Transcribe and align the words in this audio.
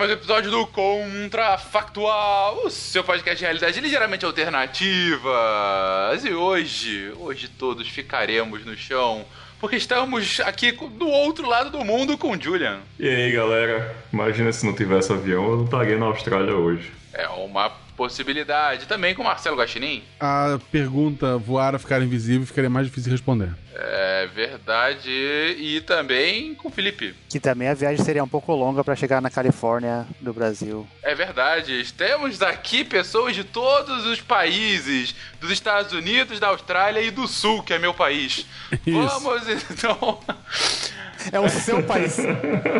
mais 0.00 0.10
um 0.10 0.14
episódio 0.14 0.50
do 0.50 0.66
Contrafactual, 0.66 2.62
o 2.64 2.70
seu 2.70 3.04
podcast 3.04 3.36
de 3.36 3.44
realidade 3.44 3.82
ligeiramente 3.82 4.24
alternativas. 4.24 6.24
E 6.24 6.32
hoje, 6.32 7.12
hoje 7.18 7.48
todos 7.48 7.86
ficaremos 7.86 8.64
no 8.64 8.74
chão, 8.74 9.26
porque 9.60 9.76
estamos 9.76 10.40
aqui 10.40 10.72
do 10.72 11.06
outro 11.06 11.46
lado 11.46 11.68
do 11.68 11.84
mundo 11.84 12.16
com 12.16 12.30
o 12.30 12.42
Julian. 12.42 12.78
E 12.98 13.06
aí, 13.06 13.30
galera? 13.30 13.94
Imagina 14.10 14.50
se 14.54 14.64
não 14.64 14.72
tivesse 14.72 15.12
avião, 15.12 15.50
eu 15.50 15.56
não 15.58 15.64
estaria 15.66 15.98
na 15.98 16.06
Austrália 16.06 16.54
hoje. 16.54 16.90
É 17.12 17.28
uma 17.28 17.70
possibilidade. 18.00 18.86
Também 18.86 19.14
com 19.14 19.22
Marcelo 19.22 19.58
Guaxinim. 19.58 20.02
A 20.18 20.58
pergunta 20.72 21.36
voar 21.36 21.74
a 21.74 21.78
ficar 21.78 22.00
invisível 22.00 22.46
ficaria 22.46 22.70
mais 22.70 22.86
difícil 22.86 23.10
de 23.10 23.10
responder. 23.10 23.50
É 23.74 24.26
verdade. 24.34 25.10
E 25.10 25.82
também 25.82 26.54
com 26.54 26.68
o 26.68 26.70
Felipe. 26.70 27.14
Que 27.28 27.38
também 27.38 27.68
a 27.68 27.74
viagem 27.74 28.02
seria 28.02 28.24
um 28.24 28.28
pouco 28.28 28.54
longa 28.54 28.82
para 28.82 28.96
chegar 28.96 29.20
na 29.20 29.28
Califórnia 29.28 30.06
do 30.18 30.32
Brasil. 30.32 30.88
É 31.02 31.14
verdade. 31.14 31.92
Temos 31.92 32.40
aqui 32.40 32.84
pessoas 32.84 33.36
de 33.36 33.44
todos 33.44 34.06
os 34.06 34.18
países, 34.22 35.14
dos 35.38 35.50
Estados 35.50 35.92
Unidos, 35.92 36.40
da 36.40 36.48
Austrália 36.48 37.02
e 37.02 37.10
do 37.10 37.28
Sul, 37.28 37.62
que 37.62 37.74
é 37.74 37.78
meu 37.78 37.92
país. 37.92 38.46
Isso. 38.86 39.20
Vamos 39.20 39.42
então. 39.70 40.20
É 41.32 41.38
o 41.38 41.48
seu 41.48 41.82
país. 41.82 42.18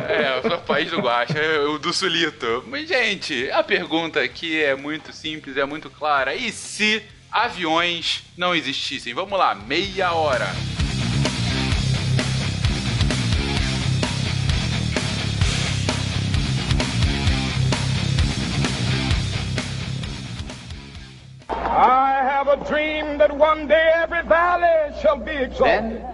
É, 0.08 0.40
o 0.46 0.58
país 0.62 0.90
do 0.90 1.00
Guaxa, 1.00 1.38
é 1.38 1.60
o 1.60 1.78
do 1.78 1.92
Sulito. 1.92 2.64
Mas, 2.66 2.88
gente, 2.88 3.50
a 3.50 3.62
pergunta 3.62 4.20
aqui 4.20 4.62
é 4.62 4.74
muito 4.74 5.12
simples, 5.12 5.56
é 5.56 5.64
muito 5.64 5.88
clara. 5.90 6.34
E 6.34 6.50
se 6.50 7.02
aviões 7.30 8.22
não 8.36 8.54
existissem? 8.54 9.14
Vamos 9.14 9.38
lá, 9.38 9.54
meia 9.54 10.12
hora. 10.12 10.48
I 21.48 22.20
have 22.22 22.48
a 22.48 22.56
dream 22.56 23.16
that 23.18 23.36
one 23.36 23.66
day 23.66 23.92
every 23.94 24.22
valley 24.22 24.92
shall 25.00 25.16
be 25.16 25.30
exalted. 25.30 26.00
Then 26.02 26.04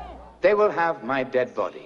they 0.40 0.54
will 0.54 0.70
have 0.70 1.02
my 1.02 1.24
dead 1.24 1.54
body, 1.54 1.85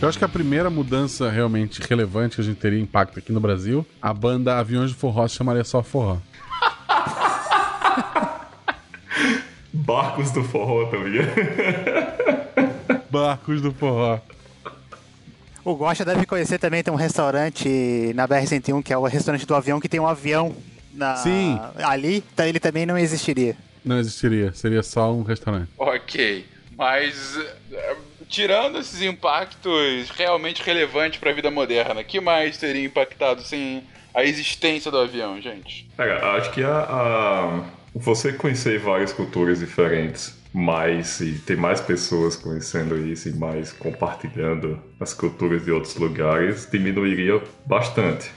Eu 0.00 0.08
acho 0.08 0.16
que 0.16 0.24
a 0.24 0.28
primeira 0.28 0.70
mudança 0.70 1.28
realmente 1.28 1.82
relevante 1.82 2.36
que 2.36 2.40
a 2.40 2.44
gente 2.44 2.58
teria 2.58 2.78
impacto 2.78 3.18
aqui 3.18 3.32
no 3.32 3.40
Brasil, 3.40 3.84
a 4.00 4.14
banda 4.14 4.56
Aviões 4.56 4.90
de 4.90 4.96
Forró 4.96 5.26
se 5.26 5.34
chamaria 5.34 5.64
só 5.64 5.82
Forró. 5.82 6.18
Barcos 9.74 10.30
do 10.30 10.44
forró 10.44 10.86
também. 10.86 11.20
Barcos 13.10 13.60
do 13.60 13.72
Forró. 13.72 14.20
O 15.64 15.74
Gosta 15.74 16.04
deve 16.04 16.24
conhecer 16.26 16.58
também, 16.58 16.82
tem 16.82 16.94
um 16.94 16.96
restaurante 16.96 18.12
na 18.14 18.28
BR-101, 18.28 18.82
que 18.84 18.92
é 18.92 18.98
o 18.98 19.04
restaurante 19.04 19.46
do 19.46 19.54
avião, 19.54 19.80
que 19.80 19.88
tem 19.88 19.98
um 19.98 20.06
avião 20.06 20.54
na... 20.94 21.16
Sim. 21.16 21.58
ali, 21.82 22.24
então 22.32 22.46
ele 22.46 22.60
também 22.60 22.86
não 22.86 22.96
existiria. 22.96 23.56
Não 23.84 23.98
existiria, 23.98 24.52
seria 24.52 24.82
só 24.82 25.12
um 25.12 25.22
restaurante. 25.22 25.68
Ok, 25.76 26.46
mas 26.76 27.36
tirando 28.28 28.78
esses 28.78 29.02
impactos 29.02 30.10
realmente 30.10 30.62
relevantes 30.62 31.18
para 31.18 31.30
a 31.30 31.34
vida 31.34 31.50
moderna, 31.50 32.04
que 32.04 32.20
mais 32.20 32.56
teria 32.58 32.84
impactado 32.84 33.42
sem 33.42 33.84
a 34.14 34.24
existência 34.24 34.90
do 34.90 34.98
avião, 34.98 35.40
gente? 35.40 35.88
Acho 35.98 36.50
que 36.52 36.62
a, 36.62 36.78
a- 36.80 37.64
você 37.94 38.32
conhecer 38.32 38.78
várias 38.78 39.12
culturas 39.12 39.58
diferentes, 39.60 40.36
mais 40.52 41.20
e 41.20 41.38
ter 41.40 41.56
mais 41.56 41.80
pessoas 41.80 42.36
conhecendo 42.36 42.96
isso 42.96 43.28
e 43.28 43.32
mais 43.32 43.72
compartilhando 43.72 44.82
as 44.98 45.12
culturas 45.12 45.64
de 45.64 45.70
outros 45.70 45.96
lugares 45.96 46.68
diminuiria 46.70 47.42
bastante. 47.66 48.30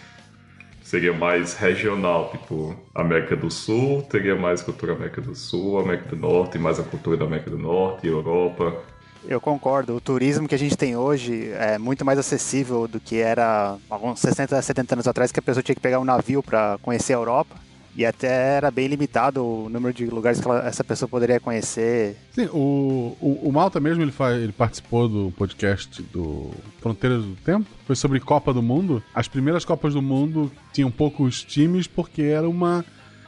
Seria 0.84 1.13
mais 1.13 1.53
regional, 1.56 2.29
tipo 2.31 2.75
América 2.94 3.35
do 3.35 3.50
Sul, 3.50 4.02
teria 4.03 4.35
mais 4.35 4.62
cultura 4.62 4.94
América 4.94 5.22
do 5.22 5.35
Sul, 5.35 5.79
América 5.79 6.09
do 6.09 6.16
Norte, 6.18 6.58
mais 6.58 6.79
a 6.79 6.84
cultura 6.84 7.16
da 7.18 7.25
América 7.25 7.50
do 7.50 7.58
Norte, 7.58 8.08
Europa. 8.08 8.84
Eu 9.28 9.40
concordo. 9.40 9.96
O 9.96 10.02
turismo 10.02 10.48
que 10.48 10.56
a 10.56 10.59
gente 10.59 10.76
tem 10.76 10.96
hoje 10.96 11.50
é 11.54 11.78
muito 11.78 12.04
mais 12.04 12.18
acessível 12.18 12.88
do 12.88 13.00
que 13.00 13.18
era 13.18 13.78
alguns 13.90 14.20
60, 14.20 14.59
70 14.62 14.96
anos 14.96 15.08
atrás, 15.08 15.32
que 15.32 15.40
a 15.40 15.44
pessoa 15.44 15.62
tinha 15.64 15.76
que 15.76 15.82
pegar 15.82 16.00
um 16.00 16.04
navio 16.06 16.42
para 16.42 16.78
conhecer 16.82 17.14
a 17.14 17.18
Europa. 17.18 17.56
E 17.94 18.06
até 18.06 18.56
era 18.56 18.72
bem 18.72 18.88
limitado 18.88 19.46
o 19.46 19.68
número 19.70 19.94
de 19.94 20.06
lugares 20.06 20.40
que 20.40 20.48
ela- 20.48 20.66
essa 20.66 20.82
pessoa 20.82 21.09
poderia 21.09 21.42
conhecer. 21.42 22.16
Sim, 22.32 22.46
o, 22.54 23.18
o, 23.20 23.50
o 23.50 23.52
Malta 23.52 23.82
mesmo, 23.82 24.02
ele, 24.02 24.14
fa- 24.14 24.32
ele 24.32 24.54
participou 24.54 25.09
do 25.09 25.34
podcast 25.38 26.02
do 26.03 26.52
Fronteiras 26.80 27.22
do 27.22 27.36
Tempo. 27.36 27.68
Foi 27.86 27.96
sobre 27.98 28.22
Copa 28.22 28.53
do 28.53 28.62
Mundo. 28.64 29.03
As 29.14 29.28
primeiras 29.28 29.66
Copas 29.66 29.94
do 29.94 30.02
Mundo 30.02 30.50
tinham 30.72 30.90
poucos 30.90 31.44
times 31.44 31.86
porque 31.86 32.22
era 32.22 32.48
uma, 32.48 32.84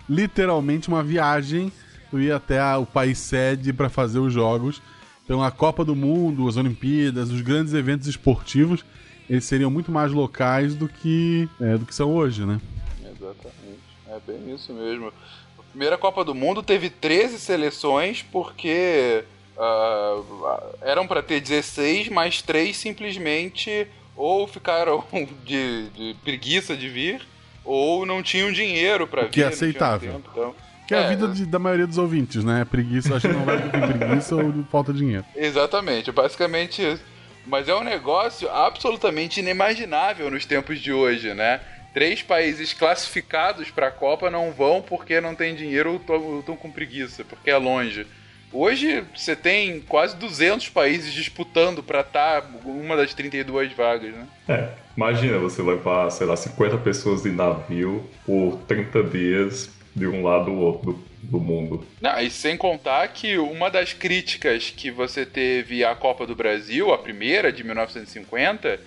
literalmente 0.10 0.88
uma 0.88 1.04
viagem. 1.04 1.70
Tu 2.10 2.22
ia 2.22 2.38
até 2.38 2.58
a- 2.60 2.78
o 2.78 2.86
país 2.86 3.18
sede 3.20 3.74
para 3.74 3.90
fazer 3.90 4.20
os 4.20 4.32
jogos. 4.32 4.82
Então 5.26 5.42
a 5.42 5.52
Copa 5.52 5.86
do 5.86 5.96
Mundo, 5.96 6.48
as 6.48 6.58
Olimpíadas, 6.58 7.30
os 7.32 7.42
grandes 7.42 7.74
eventos 7.74 8.08
esportivos, 8.08 8.84
eles 9.30 9.46
seriam 9.46 9.72
muito 9.72 9.92
mais 9.92 10.12
locais 10.12 10.76
do 10.76 10.88
que, 10.88 11.48
é, 11.62 11.78
do 11.78 11.86
que 11.86 11.96
são 11.96 12.14
hoje, 12.14 12.46
né? 12.46 12.60
Exatamente, 13.02 13.80
é 14.08 14.20
bem 14.28 14.54
isso 14.54 14.74
mesmo. 14.74 15.08
A 15.58 15.64
primeira 15.72 15.98
Copa 15.98 16.24
do 16.26 16.36
Mundo 16.36 16.62
teve 16.62 16.90
13 16.90 17.40
seleções 17.40 18.22
porque 18.22 19.24
ah, 19.58 20.62
eram 20.82 21.08
para 21.08 21.24
ter 21.24 21.40
16, 21.40 22.10
mas 22.10 22.42
três 22.42 22.76
simplesmente 22.78 23.88
ou 24.16 24.46
ficaram 24.48 25.04
de, 25.46 25.90
de 25.90 26.16
preguiça 26.24 26.76
de 26.76 26.90
vir 26.90 27.22
ou 27.64 28.06
não 28.06 28.22
tinham 28.22 28.52
dinheiro 28.52 29.08
para 29.08 29.24
vir. 29.24 29.32
que 29.32 29.42
é 29.42 29.48
aceitável. 29.48 30.12
tempo, 30.14 30.30
então- 30.32 30.56
Que 30.94 31.00
é, 31.00 31.04
a 31.04 31.08
É, 31.08 31.10
vida 31.10 31.28
de- 31.30 31.46
da 31.46 31.60
maioria 31.60 31.88
dos 31.88 31.98
ouvintes, 31.98 32.44
né? 32.44 32.66
Preguiça, 32.70 33.16
acho 33.16 33.28
que 33.28 33.34
não 33.34 33.46
vai 33.46 33.58
ter 33.62 33.70
preguiça 33.98 34.36
ou 34.36 34.54
falta 34.72 34.94
de 34.94 35.00
dinheiro. 35.00 35.26
Exatamente, 35.36 36.12
basicamente 36.12 36.82
isso. 36.82 37.02
Mas 37.46 37.68
é 37.68 37.76
um 37.76 37.84
negócio 37.84 38.50
absolutamente 38.50 39.40
inimaginável 39.40 40.32
nos 40.32 40.46
tempos 40.46 40.80
de 40.80 40.94
hoje, 40.94 41.34
né? 41.34 41.60
Três 41.94 42.22
países 42.24 42.74
classificados 42.74 43.70
para 43.70 43.88
a 43.88 43.92
Copa 43.92 44.30
não 44.30 44.52
vão 44.52 44.82
porque 44.82 45.20
não 45.22 45.36
tem 45.36 45.54
dinheiro 45.54 46.02
ou 46.08 46.40
estão 46.40 46.56
com 46.56 46.72
preguiça, 46.72 47.24
porque 47.24 47.50
é 47.52 47.58
longe. 47.58 48.08
Hoje 48.52 49.04
você 49.16 49.36
tem 49.36 49.82
quase 49.82 50.16
200 50.16 50.70
países 50.70 51.12
disputando 51.12 51.82
para 51.84 52.02
estar 52.02 52.44
uma 52.64 52.96
das 52.96 53.14
32 53.14 53.74
vagas, 53.74 54.14
né? 54.14 54.26
É, 54.48 54.70
imagina 54.96 55.38
você 55.40 55.62
levar, 55.62 56.10
sei 56.12 56.26
lá, 56.28 56.36
50 56.38 56.78
pessoas 56.78 57.24
de 57.24 57.32
navio 57.32 58.08
por 58.26 58.60
30 58.68 59.04
dias 59.04 59.70
de 59.96 60.08
um 60.08 60.24
lado 60.24 60.52
ao 60.52 60.58
outro 60.58 60.94
do, 60.94 61.06
do 61.24 61.40
mundo. 61.40 61.86
Não, 62.02 62.20
e 62.20 62.30
sem 62.30 62.58
contar 62.58 63.08
que 63.10 63.38
uma 63.38 63.70
das 63.70 63.94
críticas 63.94 64.70
que 64.76 64.90
você 64.90 65.26
teve 65.26 65.84
à 65.84 65.96
Copa 65.96 66.26
do 66.26 66.36
Brasil, 66.36 66.94
a 66.94 66.98
primeira 66.98 67.52
de 67.52 67.64
1950, 67.64 68.80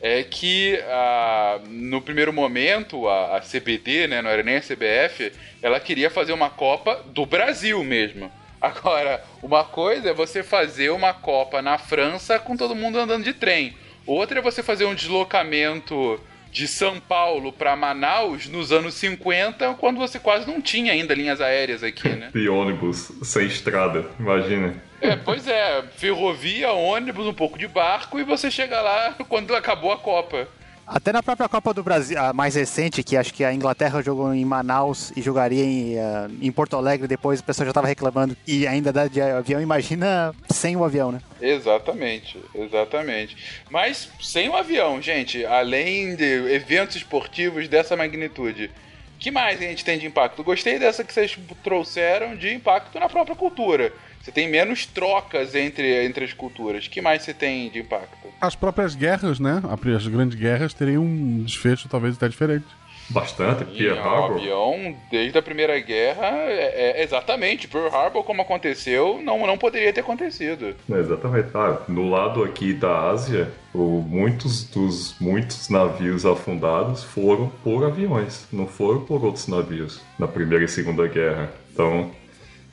é 0.00 0.22
que 0.22 0.78
ah, 0.86 1.60
no 1.66 2.00
primeiro 2.00 2.32
momento 2.32 3.08
a, 3.08 3.38
a 3.38 3.40
CBD, 3.40 4.06
né, 4.06 4.20
não 4.20 4.30
era 4.30 4.42
nem 4.42 4.56
a 4.56 4.60
CBF, 4.60 5.32
ela 5.62 5.80
queria 5.80 6.10
fazer 6.10 6.32
uma 6.32 6.50
Copa 6.50 7.02
do 7.06 7.24
Brasil 7.24 7.82
mesmo. 7.82 8.30
Agora, 8.60 9.22
uma 9.42 9.62
coisa 9.62 10.10
é 10.10 10.14
você 10.14 10.42
fazer 10.42 10.90
uma 10.90 11.12
Copa 11.12 11.60
na 11.60 11.76
França 11.76 12.38
com 12.38 12.56
todo 12.56 12.74
mundo 12.74 12.98
andando 12.98 13.24
de 13.24 13.34
trem. 13.34 13.74
Outra 14.06 14.38
é 14.38 14.42
você 14.42 14.62
fazer 14.62 14.84
um 14.84 14.94
deslocamento 14.94 16.20
de 16.54 16.68
São 16.68 17.00
Paulo 17.00 17.52
para 17.52 17.74
Manaus 17.74 18.46
nos 18.46 18.70
anos 18.70 18.94
50, 18.94 19.74
quando 19.74 19.98
você 19.98 20.20
quase 20.20 20.46
não 20.46 20.62
tinha 20.62 20.92
ainda 20.92 21.12
linhas 21.12 21.40
aéreas 21.40 21.82
aqui, 21.82 22.08
né? 22.08 22.30
De 22.32 22.46
ônibus, 22.48 23.10
sem 23.24 23.46
estrada, 23.46 24.06
imagina. 24.20 24.72
É, 25.00 25.16
pois 25.16 25.48
é, 25.48 25.82
ferrovia, 25.96 26.70
ônibus, 26.70 27.26
um 27.26 27.34
pouco 27.34 27.58
de 27.58 27.66
barco 27.66 28.20
e 28.20 28.22
você 28.22 28.52
chega 28.52 28.80
lá 28.80 29.16
quando 29.28 29.52
acabou 29.54 29.90
a 29.90 29.98
Copa. 29.98 30.46
Até 30.86 31.12
na 31.12 31.22
própria 31.22 31.48
Copa 31.48 31.72
do 31.72 31.82
Brasil, 31.82 32.18
a 32.20 32.32
mais 32.32 32.54
recente, 32.54 33.02
que 33.02 33.16
acho 33.16 33.32
que 33.32 33.42
a 33.42 33.52
Inglaterra 33.54 34.02
jogou 34.02 34.34
em 34.34 34.44
Manaus 34.44 35.12
e 35.16 35.22
jogaria 35.22 35.64
em, 35.64 35.96
uh, 35.96 36.30
em 36.42 36.52
Porto 36.52 36.76
Alegre, 36.76 37.08
depois 37.08 37.40
o 37.40 37.44
pessoal 37.44 37.64
já 37.64 37.70
estava 37.70 37.86
reclamando 37.86 38.36
e 38.46 38.66
ainda 38.66 38.92
dá 38.92 39.08
de 39.08 39.20
avião, 39.20 39.60
imagina 39.60 40.34
sem 40.50 40.76
o 40.76 40.84
avião, 40.84 41.10
né? 41.10 41.20
Exatamente, 41.40 42.38
exatamente. 42.54 43.36
Mas 43.70 44.10
sem 44.20 44.48
o 44.48 44.56
avião, 44.56 45.00
gente, 45.00 45.44
além 45.46 46.16
de 46.16 46.52
eventos 46.52 46.96
esportivos 46.96 47.66
dessa 47.66 47.96
magnitude, 47.96 48.70
que 49.18 49.30
mais 49.30 49.58
a 49.60 49.64
gente 49.64 49.84
tem 49.84 49.98
de 49.98 50.06
impacto? 50.06 50.44
Gostei 50.44 50.78
dessa 50.78 51.02
que 51.02 51.12
vocês 51.12 51.38
trouxeram 51.62 52.36
de 52.36 52.52
impacto 52.52 53.00
na 53.00 53.08
própria 53.08 53.34
cultura. 53.34 53.90
Você 54.24 54.32
tem 54.32 54.48
menos 54.48 54.86
trocas 54.86 55.54
entre, 55.54 56.02
entre 56.06 56.24
as 56.24 56.32
culturas. 56.32 56.88
que 56.88 57.02
mais 57.02 57.22
você 57.22 57.34
tem 57.34 57.68
de 57.68 57.80
impacto? 57.80 58.26
As 58.40 58.56
próprias 58.56 58.94
guerras, 58.94 59.38
né? 59.38 59.60
As 59.94 60.06
grandes 60.06 60.38
guerras 60.38 60.72
teriam 60.72 61.02
um 61.02 61.42
desfecho 61.42 61.90
talvez 61.90 62.16
até 62.16 62.26
diferente. 62.26 62.64
Bastante, 63.10 63.66
Pearl 63.66 63.98
Harbor. 63.98 64.30
O 64.30 64.34
avião, 64.36 64.96
desde 65.10 65.36
a 65.36 65.42
Primeira 65.42 65.78
Guerra, 65.78 66.26
é, 66.26 67.00
é, 67.00 67.02
exatamente, 67.02 67.68
Pearl 67.68 67.94
Harbor, 67.94 68.24
como 68.24 68.40
aconteceu, 68.40 69.20
não, 69.22 69.46
não 69.46 69.58
poderia 69.58 69.92
ter 69.92 70.00
acontecido. 70.00 70.74
É, 70.90 70.98
exatamente. 70.98 71.48
Ah, 71.52 71.82
no 71.86 72.08
lado 72.08 72.42
aqui 72.42 72.72
da 72.72 73.10
Ásia, 73.10 73.50
o, 73.74 74.00
muitos 74.00 74.64
dos 74.64 75.16
muitos 75.20 75.68
navios 75.68 76.24
afundados 76.24 77.04
foram 77.04 77.52
por 77.62 77.84
aviões, 77.84 78.46
não 78.50 78.66
foram 78.66 79.02
por 79.02 79.22
outros 79.22 79.48
navios 79.48 80.00
na 80.18 80.26
Primeira 80.26 80.64
e 80.64 80.68
Segunda 80.68 81.06
Guerra. 81.06 81.52
Então, 81.70 82.10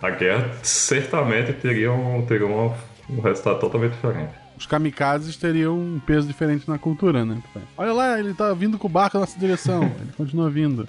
a 0.01 0.09
guerra 0.09 0.49
certamente 0.63 1.53
teria 1.53 1.91
um, 1.91 2.25
teria 2.25 2.47
um, 2.47 2.73
um 3.09 3.21
resultado 3.21 3.59
totalmente 3.59 3.93
diferente. 3.93 4.33
Os 4.57 4.65
kamikazes 4.65 5.35
teriam 5.37 5.75
um 5.75 5.99
peso 5.99 6.27
diferente 6.27 6.69
na 6.69 6.77
cultura, 6.77 7.25
né? 7.25 7.41
Olha 7.77 7.93
lá, 7.93 8.19
ele 8.19 8.33
tá 8.33 8.53
vindo 8.53 8.77
com 8.77 8.87
o 8.87 8.89
barco 8.89 9.17
na 9.17 9.21
nossa 9.21 9.39
direção. 9.39 9.83
Ele 9.99 10.11
continua 10.15 10.51
vindo. 10.51 10.87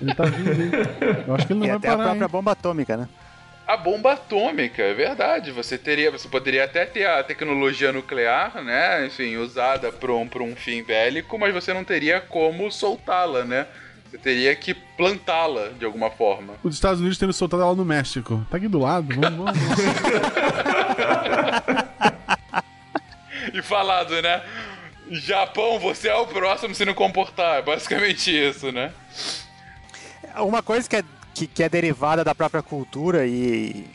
Ele 0.00 0.14
tá 0.14 0.24
vindo, 0.26 0.62
hein? 0.62 0.70
Eu 1.26 1.34
acho 1.34 1.44
que 1.44 1.52
ele 1.52 1.58
não 1.58 1.66
e 1.66 1.68
vai 1.70 1.76
até 1.78 1.88
parar. 1.88 2.02
a 2.02 2.04
própria 2.04 2.24
hein? 2.24 2.30
bomba 2.30 2.52
atômica, 2.52 2.96
né? 2.96 3.08
A 3.66 3.76
bomba 3.76 4.12
atômica, 4.12 4.82
é 4.82 4.94
verdade. 4.94 5.50
Você 5.50 5.76
teria, 5.76 6.10
você 6.10 6.28
poderia 6.28 6.64
até 6.64 6.84
ter 6.84 7.04
a 7.04 7.22
tecnologia 7.24 7.92
nuclear, 7.92 8.62
né? 8.62 9.06
Enfim, 9.06 9.36
usada 9.36 9.90
para 9.90 10.12
um, 10.12 10.28
pra 10.28 10.42
um 10.42 10.54
fim 10.54 10.82
bélico, 10.82 11.36
mas 11.36 11.52
você 11.52 11.74
não 11.74 11.82
teria 11.82 12.20
como 12.20 12.70
soltá-la, 12.70 13.44
né? 13.44 13.66
Você 14.10 14.18
teria 14.18 14.54
que 14.56 14.74
plantá-la 14.74 15.68
de 15.68 15.84
alguma 15.84 16.10
forma. 16.10 16.54
Os 16.64 16.74
Estados 16.74 16.98
Unidos 16.98 17.16
teriam 17.16 17.32
soltado 17.32 17.62
ela 17.62 17.76
no 17.76 17.84
México. 17.84 18.44
Tá 18.50 18.56
aqui 18.56 18.66
do 18.66 18.80
lado, 18.80 19.14
vamos, 19.14 19.38
vamos. 19.38 19.54
e 23.54 23.62
falado, 23.62 24.20
né? 24.20 24.42
Japão, 25.12 25.78
você 25.78 26.08
é 26.08 26.14
o 26.16 26.26
próximo 26.26 26.74
se 26.74 26.84
não 26.84 26.92
comportar. 26.92 27.58
É 27.58 27.62
basicamente 27.62 28.30
isso, 28.30 28.72
né? 28.72 28.92
Uma 30.38 30.60
coisa 30.60 30.88
que 30.88 30.96
é, 30.96 31.04
que, 31.32 31.46
que 31.46 31.62
é 31.62 31.68
derivada 31.68 32.24
da 32.24 32.34
própria 32.34 32.62
cultura 32.62 33.24
e 33.26 33.86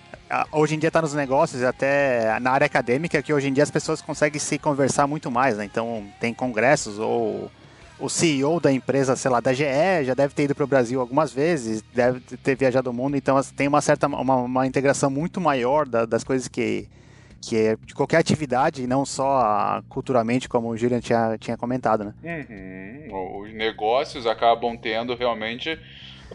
hoje 0.51 0.75
em 0.75 0.79
dia 0.79 0.88
está 0.88 1.01
nos 1.01 1.13
negócios 1.13 1.62
e 1.62 1.65
até 1.65 2.39
na 2.39 2.51
área 2.51 2.65
acadêmica 2.65 3.21
que 3.21 3.33
hoje 3.33 3.50
em 3.50 3.53
dia 3.53 3.63
as 3.63 3.71
pessoas 3.71 4.01
conseguem 4.01 4.39
se 4.39 4.57
conversar 4.57 5.07
muito 5.07 5.29
mais, 5.29 5.57
né? 5.57 5.65
Então 5.65 6.07
tem 6.21 6.33
congressos 6.33 7.00
ou 7.00 7.51
o 8.00 8.09
CEO 8.09 8.59
da 8.59 8.71
empresa, 8.71 9.15
sei 9.15 9.31
lá, 9.31 9.39
da 9.39 9.53
GE, 9.53 9.63
já 10.03 10.13
deve 10.13 10.33
ter 10.33 10.44
ido 10.44 10.56
para 10.56 10.63
o 10.63 10.68
Brasil 10.68 11.00
algumas 11.00 11.31
vezes, 11.31 11.81
deve 11.94 12.19
ter 12.19 12.56
viajado 12.56 12.89
o 12.89 12.94
mundo, 12.94 13.15
então 13.15 13.42
tem 13.56 13.68
uma 13.68 13.81
certa 13.81 14.07
uma, 14.07 14.36
uma 14.36 14.68
integração 14.68 15.09
muito 15.09 15.39
maior 15.39 15.88
da, 15.88 16.06
das 16.06 16.24
coisas 16.24 16.47
que 16.47 16.88
que 17.42 17.57
é 17.57 17.75
de 17.75 17.94
qualquer 17.94 18.18
atividade, 18.18 18.88
não 18.88 19.06
só 19.06 19.81
culturalmente, 19.88 20.50
como 20.50 20.69
o 20.69 20.77
Julian 20.77 21.00
tinha, 21.00 21.38
tinha 21.38 21.56
comentado, 21.56 22.03
né? 22.03 22.13
Uhum. 22.24 23.42
Os 23.42 23.53
negócios 23.53 24.25
acabam 24.25 24.75
tendo 24.75 25.15
realmente. 25.15 25.77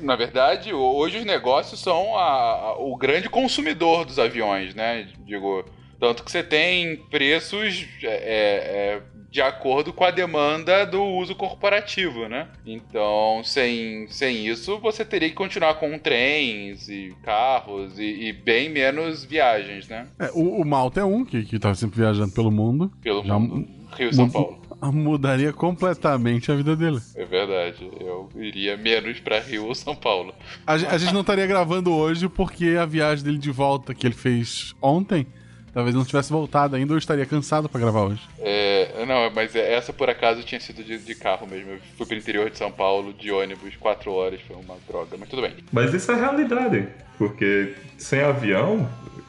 Na 0.00 0.14
verdade, 0.14 0.72
hoje 0.72 1.18
os 1.18 1.24
negócios 1.24 1.80
são 1.80 2.16
a, 2.16 2.22
a, 2.22 2.78
o 2.78 2.96
grande 2.96 3.28
consumidor 3.28 4.04
dos 4.04 4.20
aviões, 4.20 4.72
né? 4.72 5.08
Digo, 5.26 5.64
tanto 5.98 6.22
que 6.22 6.30
você 6.30 6.44
tem 6.44 6.96
preços 7.10 7.86
é, 8.02 8.06
é, 8.06 9.02
de 9.30 9.40
acordo 9.40 9.92
com 9.92 10.04
a 10.04 10.10
demanda 10.10 10.84
do 10.84 11.02
uso 11.02 11.34
corporativo, 11.34 12.28
né? 12.28 12.48
Então, 12.66 13.42
sem, 13.44 14.08
sem 14.08 14.46
isso, 14.46 14.78
você 14.78 15.04
teria 15.04 15.28
que 15.28 15.34
continuar 15.34 15.74
com 15.74 15.98
trens 15.98 16.88
e 16.88 17.14
carros 17.22 17.98
e, 17.98 18.28
e 18.28 18.32
bem 18.32 18.68
menos 18.68 19.24
viagens, 19.24 19.88
né? 19.88 20.08
É, 20.18 20.30
o, 20.34 20.60
o 20.60 20.64
Malta 20.64 21.00
é 21.00 21.04
um 21.04 21.24
que, 21.24 21.44
que 21.44 21.58
tá 21.58 21.74
sempre 21.74 22.00
viajando 22.00 22.32
pelo 22.32 22.50
mundo. 22.50 22.90
Pelo 23.02 23.24
Já 23.24 23.38
mundo. 23.38 23.68
Rio 23.96 24.14
São 24.14 24.28
Paulo. 24.30 24.60
Mudaria 24.92 25.52
completamente 25.52 26.50
a 26.50 26.54
vida 26.54 26.74
dele. 26.74 26.98
É 27.14 27.24
verdade. 27.24 27.90
Eu 28.00 28.30
iria 28.36 28.76
menos 28.78 29.20
para 29.20 29.38
Rio 29.38 29.66
ou 29.66 29.74
São 29.74 29.94
Paulo. 29.94 30.32
A, 30.66 30.72
a 30.72 30.98
gente 30.98 31.12
não 31.12 31.20
estaria 31.20 31.46
gravando 31.46 31.92
hoje 31.92 32.28
porque 32.28 32.76
a 32.80 32.86
viagem 32.86 33.24
dele 33.24 33.38
de 33.38 33.50
volta 33.50 33.94
que 33.94 34.06
ele 34.06 34.14
fez 34.14 34.74
ontem 34.80 35.26
Talvez 35.72 35.94
não 35.94 36.04
tivesse 36.04 36.32
voltado 36.32 36.76
ainda 36.76 36.92
ou 36.92 36.98
estaria 36.98 37.24
cansado 37.24 37.68
para 37.68 37.80
gravar 37.80 38.02
hoje. 38.02 38.22
É, 38.38 39.04
não, 39.06 39.30
mas 39.30 39.54
essa 39.54 39.92
por 39.92 40.10
acaso 40.10 40.42
tinha 40.42 40.60
sido 40.60 40.82
de, 40.82 40.98
de, 40.98 41.14
carro 41.14 41.46
mesmo. 41.46 41.72
Eu 41.72 41.78
fui 41.96 42.06
pro 42.06 42.16
interior 42.16 42.50
de 42.50 42.58
São 42.58 42.70
Paulo 42.70 43.12
de 43.12 43.30
ônibus, 43.30 43.76
quatro 43.76 44.12
horas, 44.12 44.40
foi 44.46 44.56
uma 44.56 44.76
droga, 44.88 45.16
mas 45.18 45.28
tudo 45.28 45.42
bem. 45.42 45.54
Mas 45.72 45.94
isso 45.94 46.10
é 46.10 46.16
realidade, 46.16 46.88
porque 47.16 47.74
sem 47.96 48.20
avião, 48.20 48.88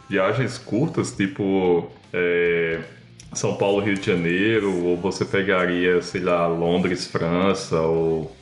viagens 0.10 0.58
curtas, 0.58 1.12
tipo 1.12 1.92
é, 2.14 2.80
São 3.34 3.56
Paulo, 3.56 3.82
Rio 3.82 3.96
de 3.96 4.06
Janeiro, 4.06 4.86
ou 4.86 4.98
você 4.98 5.24
pegaria, 5.24 6.02
sei 6.02 6.22
lá, 6.22 6.48
Londres, 6.48 7.08
França, 7.08 7.80
ou 7.82 8.36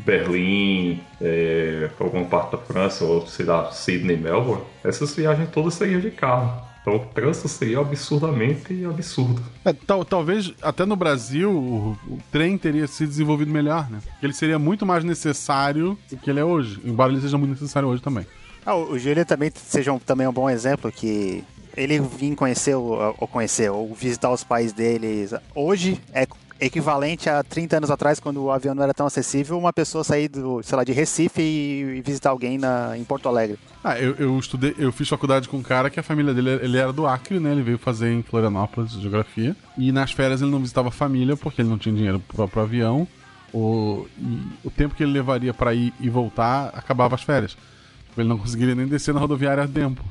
Berlim, 0.00 1.00
é, 1.20 1.88
alguma 1.98 2.24
parte 2.26 2.52
da 2.52 2.58
França, 2.58 3.04
ou 3.04 3.26
sei 3.26 3.46
lá, 3.46 3.70
Sydney, 3.72 4.16
Melbourne, 4.16 4.64
essas 4.84 5.14
viagens 5.14 5.48
todas 5.50 5.74
seriam 5.74 6.00
de 6.00 6.10
carro. 6.10 6.65
Então 6.86 6.94
o 6.94 7.00
trânsito 7.00 7.48
seria 7.48 7.80
absurdamente 7.80 8.84
absurdo. 8.84 9.42
É, 9.64 9.72
tal, 9.72 10.04
talvez 10.04 10.54
até 10.62 10.86
no 10.86 10.94
Brasil 10.94 11.50
o, 11.50 11.98
o, 12.08 12.18
trem 12.30 12.56
teria 12.56 12.86
se 12.86 13.04
desenvolvido 13.04 13.50
melhor, 13.50 13.90
né? 13.90 13.98
Ele 14.22 14.32
seria 14.32 14.56
muito 14.56 14.86
mais 14.86 15.02
necessário 15.02 15.98
do 16.08 16.16
que 16.16 16.30
ele 16.30 16.38
é 16.38 16.44
hoje, 16.44 16.80
embora 16.84 17.12
ele 17.12 17.20
seja 17.20 17.36
muito 17.36 17.50
necessário 17.50 17.88
hoje 17.88 18.00
também. 18.00 18.24
Ah, 18.64 18.76
o 18.76 18.96
Júlio 18.96 19.26
também 19.26 19.50
seja 19.52 19.92
um, 19.92 19.98
também 19.98 20.28
um 20.28 20.32
bom 20.32 20.48
exemplo 20.48 20.92
que 20.92 21.42
ele 21.76 21.98
vir 21.98 22.36
conhecer 22.36 22.76
ou, 22.76 23.16
ou 23.18 23.26
conhecer 23.26 23.68
ou 23.68 23.92
visitar 23.92 24.30
os 24.30 24.44
pais 24.44 24.72
deles 24.72 25.34
hoje 25.56 26.00
é 26.12 26.24
equivalente 26.60 27.28
a 27.28 27.42
30 27.42 27.76
anos 27.78 27.90
atrás, 27.90 28.18
quando 28.18 28.42
o 28.42 28.50
avião 28.50 28.74
não 28.74 28.82
era 28.82 28.94
tão 28.94 29.06
acessível, 29.06 29.58
uma 29.58 29.72
pessoa 29.72 30.02
sair 30.02 30.28
do, 30.28 30.62
sei 30.62 30.76
lá, 30.76 30.84
de 30.84 30.92
Recife 30.92 31.42
e, 31.42 32.02
visitar 32.04 32.30
alguém 32.30 32.58
na, 32.58 32.96
em 32.96 33.04
Porto 33.04 33.28
Alegre. 33.28 33.58
Ah, 33.82 33.98
eu, 33.98 34.14
eu 34.16 34.38
estudei, 34.38 34.74
eu 34.78 34.90
fiz 34.92 35.08
faculdade 35.08 35.48
com 35.48 35.58
um 35.58 35.62
cara 35.62 35.90
que 35.90 36.00
a 36.00 36.02
família 36.02 36.32
dele 36.32 36.50
ele 36.62 36.78
era 36.78 36.92
do 36.92 37.06
Acre, 37.06 37.38
né? 37.38 37.52
Ele 37.52 37.62
veio 37.62 37.78
fazer 37.78 38.12
em 38.12 38.22
Florianópolis 38.22 38.92
geografia. 38.92 39.56
E 39.76 39.92
nas 39.92 40.12
férias 40.12 40.42
ele 40.42 40.50
não 40.50 40.60
visitava 40.60 40.88
a 40.88 40.92
família 40.92 41.36
porque 41.36 41.62
ele 41.62 41.68
não 41.68 41.78
tinha 41.78 41.94
dinheiro 41.94 42.20
pro, 42.20 42.48
pro 42.48 42.62
avião. 42.62 43.06
O, 43.52 44.06
o 44.64 44.70
tempo 44.70 44.94
que 44.94 45.02
ele 45.02 45.12
levaria 45.12 45.54
para 45.54 45.72
ir 45.74 45.92
e 46.00 46.10
voltar 46.10 46.70
acabava 46.74 47.14
as 47.14 47.22
férias. 47.22 47.56
Ele 48.16 48.28
não 48.28 48.38
conseguiria 48.38 48.74
nem 48.74 48.86
descer 48.86 49.14
na 49.14 49.20
rodoviária 49.20 49.62
a 49.62 49.68
tempo. 49.68 50.02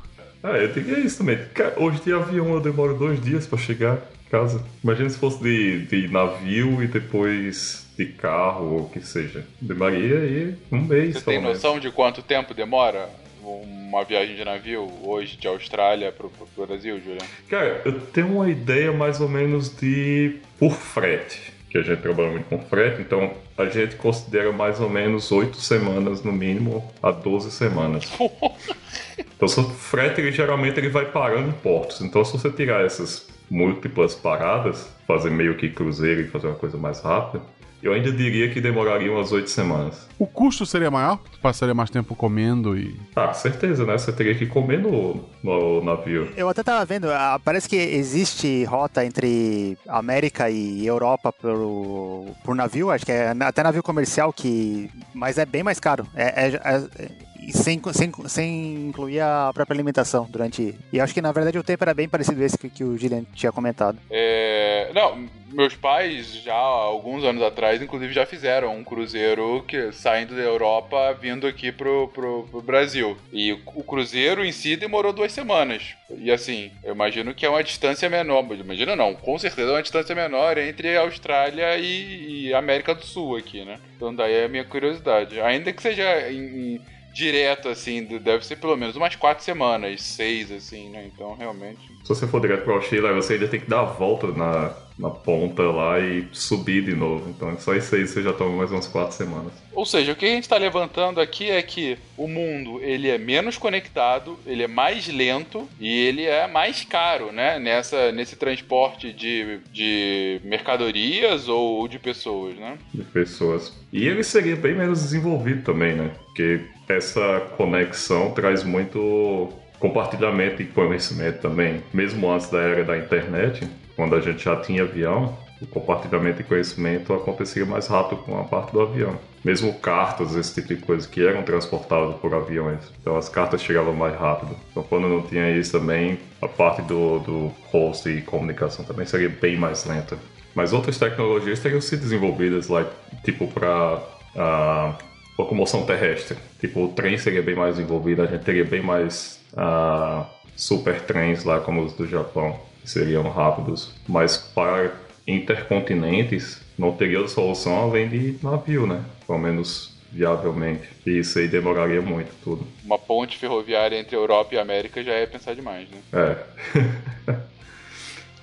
Ah, 0.46 0.58
eu 0.58 0.68
diria 0.68 1.00
isso 1.00 1.18
também. 1.18 1.40
Hoje 1.76 2.00
de 2.02 2.12
avião 2.12 2.54
eu 2.54 2.60
demoro 2.60 2.94
dois 2.94 3.20
dias 3.20 3.48
para 3.48 3.58
chegar 3.58 3.98
em 4.24 4.30
casa. 4.30 4.64
Imagina 4.82 5.10
se 5.10 5.18
fosse 5.18 5.42
de, 5.42 5.86
de 5.86 6.06
navio 6.06 6.80
e 6.84 6.86
depois 6.86 7.84
de 7.98 8.06
carro 8.06 8.74
ou 8.74 8.80
o 8.82 8.88
que 8.88 9.00
seja. 9.00 9.44
Demoraria 9.60 10.20
aí 10.20 10.54
um 10.70 10.82
mês. 10.82 11.14
Você 11.14 11.24
tem 11.24 11.40
noção 11.40 11.80
de 11.80 11.90
quanto 11.90 12.22
tempo 12.22 12.54
demora 12.54 13.10
uma 13.42 14.04
viagem 14.04 14.36
de 14.36 14.44
navio 14.44 14.88
hoje 15.02 15.36
de 15.36 15.48
Austrália 15.48 16.12
para 16.12 16.26
o 16.26 16.66
Brasil, 16.66 17.00
Julian? 17.00 17.26
Cara, 17.48 17.82
eu 17.84 18.00
tenho 18.00 18.28
uma 18.28 18.48
ideia 18.48 18.92
mais 18.92 19.20
ou 19.20 19.28
menos 19.28 19.76
de 19.76 20.36
por 20.60 20.74
frete. 20.74 21.55
Que 21.76 21.80
a 21.80 21.82
gente 21.82 22.00
trabalha 22.00 22.30
muito 22.30 22.46
com 22.46 22.58
frete, 22.58 23.02
então 23.02 23.34
a 23.58 23.66
gente 23.66 23.96
considera 23.96 24.50
mais 24.50 24.80
ou 24.80 24.88
menos 24.88 25.30
oito 25.30 25.58
semanas 25.58 26.22
no 26.22 26.32
mínimo 26.32 26.82
a 27.02 27.10
12 27.10 27.50
semanas. 27.50 28.10
então, 28.18 29.46
o 29.46 29.70
frete 29.74 30.22
ele, 30.22 30.32
geralmente 30.32 30.78
ele 30.78 30.88
vai 30.88 31.04
parando 31.04 31.50
em 31.50 31.52
portos. 31.52 32.00
Então, 32.00 32.24
se 32.24 32.32
você 32.32 32.50
tirar 32.50 32.82
essas 32.82 33.28
múltiplas 33.50 34.14
paradas, 34.14 34.88
fazer 35.06 35.28
meio 35.28 35.54
que 35.54 35.68
cruzeiro 35.68 36.22
e 36.22 36.28
fazer 36.28 36.46
uma 36.46 36.56
coisa 36.56 36.78
mais 36.78 37.00
rápida, 37.00 37.44
eu 37.86 37.92
ainda 37.92 38.10
diria 38.10 38.50
que 38.50 38.60
demoraria 38.60 39.10
umas 39.10 39.32
oito 39.32 39.48
semanas. 39.48 40.08
O 40.18 40.26
custo 40.26 40.66
seria 40.66 40.90
maior? 40.90 41.18
Tu 41.30 41.38
passaria 41.38 41.74
mais 41.74 41.90
tempo 41.90 42.14
comendo 42.14 42.76
e. 42.76 42.98
Ah, 43.14 43.32
certeza, 43.32 43.84
né? 43.84 43.96
Você 43.96 44.12
teria 44.12 44.34
que 44.34 44.46
comer 44.46 44.78
no, 44.78 45.24
no 45.42 45.84
navio. 45.84 46.32
Eu 46.36 46.48
até 46.48 46.62
tava 46.62 46.84
vendo, 46.84 47.10
ah, 47.10 47.40
parece 47.44 47.68
que 47.68 47.76
existe 47.76 48.64
rota 48.64 49.04
entre 49.04 49.78
América 49.86 50.50
e 50.50 50.86
Europa 50.86 51.32
por, 51.32 52.34
por 52.44 52.54
navio, 52.54 52.90
acho 52.90 53.06
que 53.06 53.12
é 53.12 53.34
até 53.40 53.62
navio 53.62 53.82
comercial 53.82 54.32
que. 54.32 54.90
Mas 55.14 55.38
é 55.38 55.46
bem 55.46 55.62
mais 55.62 55.78
caro. 55.78 56.06
É, 56.14 56.46
é, 56.46 56.60
é 56.96 57.25
sem, 57.52 57.80
sem, 57.92 58.12
sem 58.26 58.74
incluir 58.88 59.20
a 59.20 59.50
própria 59.54 59.74
alimentação 59.74 60.26
durante. 60.28 60.74
E 60.92 61.00
acho 61.00 61.14
que 61.14 61.22
na 61.22 61.32
verdade 61.32 61.58
o 61.58 61.64
tempo 61.64 61.84
era 61.84 61.94
bem 61.94 62.08
parecido 62.08 62.42
esse 62.42 62.58
que, 62.58 62.68
que 62.68 62.84
o 62.84 62.96
Gillian 62.96 63.24
tinha 63.34 63.52
comentado. 63.52 63.98
É, 64.10 64.90
não, 64.94 65.28
meus 65.52 65.74
pais 65.74 66.42
já 66.42 66.54
alguns 66.54 67.24
anos 67.24 67.42
atrás, 67.42 67.80
inclusive, 67.80 68.12
já 68.12 68.26
fizeram 68.26 68.76
um 68.76 68.84
cruzeiro 68.84 69.64
que 69.66 69.92
saindo 69.92 70.34
da 70.34 70.42
Europa 70.42 71.16
vindo 71.20 71.46
aqui 71.46 71.70
pro, 71.70 72.08
pro, 72.08 72.46
pro 72.50 72.60
Brasil. 72.60 73.16
E 73.32 73.52
o, 73.52 73.60
o 73.76 73.82
cruzeiro 73.82 74.44
em 74.44 74.52
si 74.52 74.76
demorou 74.76 75.12
duas 75.12 75.32
semanas. 75.32 75.94
E 76.18 76.30
assim, 76.30 76.70
eu 76.84 76.94
imagino 76.94 77.34
que 77.34 77.46
é 77.46 77.48
uma 77.48 77.64
distância 77.64 78.08
menor. 78.10 78.44
Imagina 78.52 78.94
não, 78.94 79.14
com 79.14 79.38
certeza 79.38 79.70
é 79.70 79.74
uma 79.74 79.82
distância 79.82 80.14
menor 80.14 80.58
entre 80.58 80.96
Austrália 80.96 81.76
e, 81.78 82.48
e 82.48 82.54
América 82.54 82.94
do 82.94 83.04
Sul 83.04 83.36
aqui, 83.36 83.64
né? 83.64 83.78
Então 83.96 84.14
daí 84.14 84.34
é 84.34 84.44
a 84.44 84.48
minha 84.48 84.64
curiosidade. 84.64 85.40
Ainda 85.40 85.72
que 85.72 85.82
seja 85.82 86.30
em, 86.30 86.74
em 86.74 86.80
direto, 87.16 87.70
assim, 87.70 88.04
deve 88.04 88.44
ser 88.44 88.56
pelo 88.56 88.76
menos 88.76 88.94
umas 88.94 89.16
quatro 89.16 89.42
semanas, 89.42 90.02
seis, 90.02 90.52
assim, 90.52 90.90
né? 90.90 91.10
Então, 91.12 91.34
realmente. 91.34 91.80
Se 92.02 92.08
você 92.08 92.26
for 92.26 92.42
direto 92.42 92.62
para 92.62 92.76
o 92.76 92.82
Chile, 92.82 93.10
você 93.14 93.32
ainda 93.32 93.48
tem 93.48 93.58
que 93.58 93.70
dar 93.70 93.80
a 93.80 93.84
volta 93.84 94.26
na, 94.32 94.74
na 94.98 95.08
ponta 95.08 95.62
lá 95.62 95.98
e 95.98 96.28
subir 96.30 96.84
de 96.84 96.94
novo. 96.94 97.30
Então, 97.30 97.58
só 97.58 97.74
isso 97.74 97.94
aí 97.94 98.06
você 98.06 98.22
já 98.22 98.34
toma 98.34 98.58
mais 98.58 98.70
umas 98.70 98.86
quatro 98.86 99.16
semanas. 99.16 99.50
Ou 99.72 99.86
seja, 99.86 100.12
o 100.12 100.14
que 100.14 100.26
a 100.26 100.28
gente 100.28 100.42
está 100.42 100.58
levantando 100.58 101.18
aqui 101.18 101.50
é 101.50 101.62
que 101.62 101.96
o 102.18 102.28
mundo 102.28 102.82
ele 102.82 103.08
é 103.08 103.16
menos 103.16 103.56
conectado, 103.56 104.38
ele 104.46 104.62
é 104.62 104.68
mais 104.68 105.08
lento 105.08 105.66
e 105.80 105.88
ele 106.06 106.24
é 106.24 106.46
mais 106.46 106.84
caro, 106.84 107.32
né? 107.32 107.58
Nessa, 107.58 108.12
nesse 108.12 108.36
transporte 108.36 109.10
de, 109.10 109.60
de 109.72 110.38
mercadorias 110.44 111.48
ou 111.48 111.88
de 111.88 111.98
pessoas, 111.98 112.56
né? 112.56 112.76
De 112.92 113.04
pessoas. 113.04 113.72
E 113.90 114.06
ele 114.06 114.22
seria 114.22 114.54
bem 114.54 114.74
menos 114.74 115.02
desenvolvido 115.02 115.62
também, 115.62 115.94
né? 115.94 116.10
Porque 116.26 116.60
essa 116.88 117.40
conexão 117.56 118.30
traz 118.30 118.62
muito 118.62 119.52
compartilhamento 119.78 120.56
de 120.58 120.64
conhecimento 120.64 121.40
também. 121.40 121.82
Mesmo 121.92 122.30
antes 122.30 122.48
da 122.50 122.58
era 122.58 122.84
da 122.84 122.96
internet, 122.96 123.68
quando 123.94 124.14
a 124.14 124.20
gente 124.20 124.44
já 124.44 124.56
tinha 124.56 124.82
avião, 124.82 125.36
o 125.60 125.66
compartilhamento 125.66 126.38
de 126.38 126.44
conhecimento 126.44 127.14
acontecia 127.14 127.64
mais 127.64 127.86
rápido 127.86 128.18
com 128.22 128.38
a 128.38 128.44
parte 128.44 128.72
do 128.72 128.80
avião. 128.80 129.18
Mesmo 129.44 129.72
cartas, 129.74 130.34
esse 130.34 130.54
tipo 130.54 130.74
de 130.74 130.76
coisa, 130.76 131.08
que 131.08 131.24
eram 131.26 131.42
transportadas 131.42 132.16
por 132.16 132.34
aviões. 132.34 132.80
Então 133.00 133.16
as 133.16 133.28
cartas 133.28 133.62
chegavam 133.62 133.94
mais 133.94 134.14
rápido. 134.14 134.56
Então 134.70 134.82
quando 134.82 135.08
não 135.08 135.22
tinha 135.22 135.50
isso 135.50 135.72
também, 135.72 136.18
a 136.42 136.48
parte 136.48 136.82
do, 136.82 137.20
do 137.20 137.52
host 137.70 138.08
e 138.08 138.20
comunicação 138.22 138.84
também 138.84 139.06
seria 139.06 139.28
bem 139.28 139.56
mais 139.56 139.84
lenta. 139.86 140.18
Mas 140.54 140.72
outras 140.72 140.98
tecnologias 140.98 141.60
teriam 141.60 141.80
sido 141.80 142.00
desenvolvidas, 142.00 142.68
like, 142.68 142.90
tipo 143.24 143.46
para 143.46 144.02
uh, 144.34 144.94
locomoção 145.38 145.84
terrestre. 145.84 146.36
Tipo, 146.60 146.84
o 146.84 146.88
trem 146.88 147.18
seria 147.18 147.42
bem 147.42 147.54
mais 147.54 147.76
desenvolvido, 147.76 148.22
a 148.22 148.26
gente 148.26 148.44
teria 148.44 148.64
bem 148.64 148.82
mais 148.82 149.40
uh, 149.52 150.26
super 150.56 151.00
trens 151.02 151.44
lá 151.44 151.60
como 151.60 151.82
os 151.82 151.92
do 151.92 152.06
Japão, 152.06 152.58
que 152.82 152.90
seriam 152.90 153.28
rápidos. 153.28 153.92
Mas 154.08 154.36
para 154.36 154.92
intercontinentes 155.26 156.60
não 156.78 156.92
teria 156.92 157.26
solução 157.28 157.76
além 157.76 158.08
de 158.08 158.38
navio, 158.42 158.86
né? 158.86 159.02
Pelo 159.26 159.38
menos 159.38 159.94
viavelmente. 160.12 160.88
E 161.04 161.18
isso 161.18 161.38
aí 161.38 161.48
demoraria 161.48 162.00
muito 162.00 162.32
tudo. 162.42 162.66
Uma 162.84 162.98
ponte 162.98 163.36
ferroviária 163.36 163.98
entre 163.98 164.16
Europa 164.16 164.54
e 164.54 164.58
América 164.58 165.02
já 165.02 165.12
é 165.12 165.26
pensar 165.26 165.54
demais, 165.54 165.88
né? 165.90 165.98
É. 166.12 167.32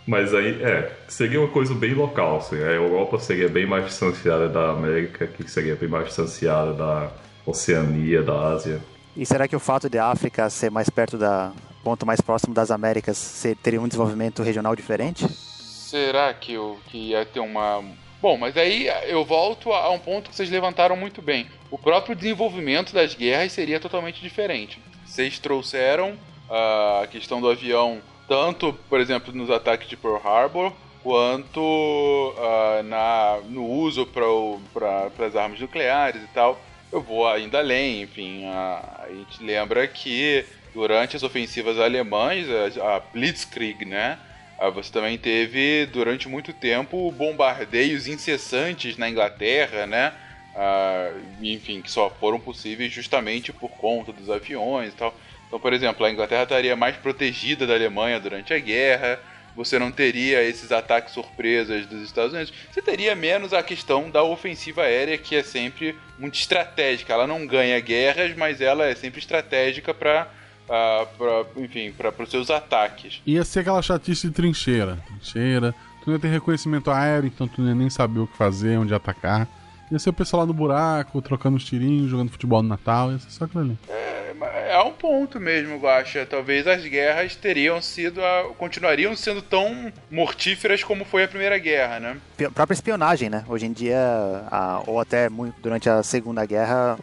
Mas 0.05 0.33
aí, 0.33 0.61
é, 0.61 0.91
seria 1.07 1.39
uma 1.39 1.49
coisa 1.49 1.73
bem 1.73 1.93
local. 1.93 2.37
Assim, 2.37 2.57
a 2.57 2.71
Europa 2.71 3.19
seria 3.19 3.47
bem 3.47 3.65
mais 3.65 3.85
distanciada 3.85 4.49
da 4.49 4.71
América, 4.71 5.25
que 5.25 5.49
seria 5.49 5.75
bem 5.75 5.87
mais 5.87 6.07
distanciada 6.07 6.73
da 6.73 7.11
Oceania, 7.45 8.21
da 8.21 8.33
Ásia. 8.33 8.81
E 9.15 9.25
será 9.25 9.47
que 9.47 9.55
o 9.55 9.59
fato 9.59 9.89
de 9.89 9.97
a 9.97 10.07
África 10.07 10.49
ser 10.49 10.71
mais 10.71 10.89
perto 10.89 11.17
da 11.17 11.53
ponto 11.83 12.05
mais 12.05 12.21
próximo 12.21 12.53
das 12.53 12.71
Américas 12.71 13.17
ser, 13.17 13.55
teria 13.57 13.79
um 13.79 13.87
desenvolvimento 13.87 14.41
regional 14.41 14.75
diferente? 14.75 15.27
Será 15.27 16.33
que, 16.33 16.53
eu, 16.53 16.79
que 16.87 17.09
ia 17.09 17.25
ter 17.25 17.39
uma. 17.39 17.83
Bom, 18.21 18.37
mas 18.37 18.55
aí 18.57 18.87
eu 19.05 19.23
volto 19.23 19.71
a 19.71 19.89
um 19.91 19.99
ponto 19.99 20.29
que 20.29 20.35
vocês 20.35 20.49
levantaram 20.49 20.95
muito 20.95 21.21
bem. 21.21 21.47
O 21.69 21.77
próprio 21.77 22.15
desenvolvimento 22.15 22.93
das 22.93 23.13
guerras 23.13 23.51
seria 23.51 23.79
totalmente 23.79 24.21
diferente. 24.21 24.81
Vocês 25.05 25.37
trouxeram 25.39 26.11
uh, 26.49 27.03
a 27.03 27.07
questão 27.07 27.41
do 27.41 27.49
avião 27.49 28.01
tanto, 28.27 28.73
por 28.89 28.99
exemplo, 28.99 29.33
nos 29.33 29.49
ataques 29.49 29.87
de 29.87 29.97
Pearl 29.97 30.17
Harbor, 30.17 30.73
quanto 31.03 31.59
uh, 31.59 32.83
na, 32.83 33.39
no 33.49 33.65
uso 33.65 34.05
para 34.05 35.25
as 35.25 35.35
armas 35.35 35.59
nucleares 35.59 36.23
e 36.23 36.27
tal. 36.27 36.59
Eu 36.91 37.01
vou 37.01 37.27
ainda 37.27 37.57
além, 37.57 38.03
enfim, 38.03 38.45
a, 38.45 39.03
a 39.03 39.09
gente 39.09 39.43
lembra 39.43 39.87
que 39.87 40.45
durante 40.73 41.15
as 41.15 41.23
ofensivas 41.23 41.79
alemãs, 41.79 42.47
a, 42.49 42.95
a 42.95 42.99
Blitzkrieg, 42.99 43.85
né? 43.85 44.17
Uh, 44.59 44.71
você 44.71 44.91
também 44.91 45.17
teve 45.17 45.85
durante 45.87 46.29
muito 46.29 46.53
tempo 46.53 47.11
bombardeios 47.11 48.07
incessantes 48.07 48.97
na 48.97 49.09
Inglaterra, 49.09 49.85
né? 49.85 50.13
Uh, 50.55 51.19
enfim, 51.41 51.81
que 51.81 51.89
só 51.91 52.09
foram 52.09 52.39
possíveis 52.39 52.91
justamente 52.91 53.51
por 53.51 53.71
conta 53.71 54.13
dos 54.13 54.29
aviões 54.29 54.93
e 54.93 54.95
tal. 54.95 55.13
Então, 55.53 55.61
por 55.61 55.71
exemplo, 55.71 56.03
a 56.03 56.11
Inglaterra 56.11 56.41
estaria 56.41 56.75
mais 56.75 56.95
protegida 56.95 57.67
da 57.67 57.75
Alemanha 57.75 58.19
durante 58.19 58.51
a 58.51 58.57
guerra, 58.57 59.19
você 59.55 59.77
não 59.77 59.91
teria 59.91 60.41
esses 60.41 60.71
ataques 60.71 61.13
surpresas 61.13 61.85
dos 61.85 62.01
Estados 62.01 62.33
Unidos, 62.33 62.51
você 62.71 62.81
teria 62.81 63.15
menos 63.15 63.53
a 63.53 63.61
questão 63.61 64.09
da 64.09 64.23
ofensiva 64.23 64.81
aérea, 64.81 65.15
que 65.15 65.35
é 65.35 65.43
sempre 65.43 65.95
muito 66.17 66.33
estratégica. 66.33 67.13
Ela 67.13 67.27
não 67.27 67.45
ganha 67.45 67.79
guerras, 67.79 68.35
mas 68.35 68.61
ela 68.61 68.85
é 68.87 68.95
sempre 68.95 69.19
estratégica 69.19 69.93
para. 69.93 70.27
Pra, 70.65 71.45
enfim, 71.57 71.91
para 71.91 72.11
os 72.23 72.31
seus 72.31 72.49
ataques. 72.49 73.21
Ia 73.23 73.43
ser 73.43 73.59
aquela 73.59 73.81
chatice 73.83 74.29
de 74.29 74.33
trincheira. 74.33 74.97
Trincheira, 75.05 75.71
tu 76.01 76.07
não 76.07 76.15
ia 76.15 76.19
ter 76.19 76.29
reconhecimento 76.29 76.89
aéreo, 76.89 77.27
então 77.27 77.47
tu 77.47 77.61
não 77.61 77.69
ia 77.69 77.75
nem 77.75 77.91
saber 77.91 78.21
o 78.21 78.27
que 78.27 78.35
fazer, 78.35 78.79
onde 78.79 78.91
atacar. 78.91 79.47
Ia 79.91 79.99
ser 79.99 80.09
o 80.09 80.13
pessoal 80.13 80.39
lá 80.39 80.47
no 80.47 80.53
buraco, 80.53 81.21
trocando 81.21 81.57
os 81.57 81.63
tirinhos, 81.65 82.09
jogando 82.09 82.31
futebol 82.31 82.63
no 82.63 82.69
Natal, 82.69 83.11
ia 83.11 83.19
ser 83.19 83.29
só 83.29 83.45
aquilo 83.45 83.61
ali. 83.61 83.77
É, 83.87 84.22
é 84.45 84.81
um 84.83 84.91
ponto 84.91 85.39
mesmo, 85.39 85.77
Guacha. 85.77 86.25
Talvez 86.25 86.67
as 86.67 86.83
guerras 86.83 87.35
teriam 87.35 87.81
sido. 87.81 88.23
A, 88.23 88.53
continuariam 88.57 89.15
sendo 89.15 89.41
tão 89.41 89.91
mortíferas 90.09 90.83
como 90.83 91.05
foi 91.05 91.23
a 91.23 91.27
Primeira 91.27 91.57
Guerra, 91.57 91.99
né? 91.99 92.17
A 92.45 92.51
própria 92.51 92.75
espionagem, 92.75 93.29
né? 93.29 93.43
Hoje 93.47 93.65
em 93.65 93.71
dia, 93.71 93.97
a, 94.51 94.81
ou 94.85 94.99
até 94.99 95.29
muito 95.29 95.55
durante 95.61 95.89
a 95.89 96.03
Segunda 96.03 96.45
Guerra, 96.45 96.97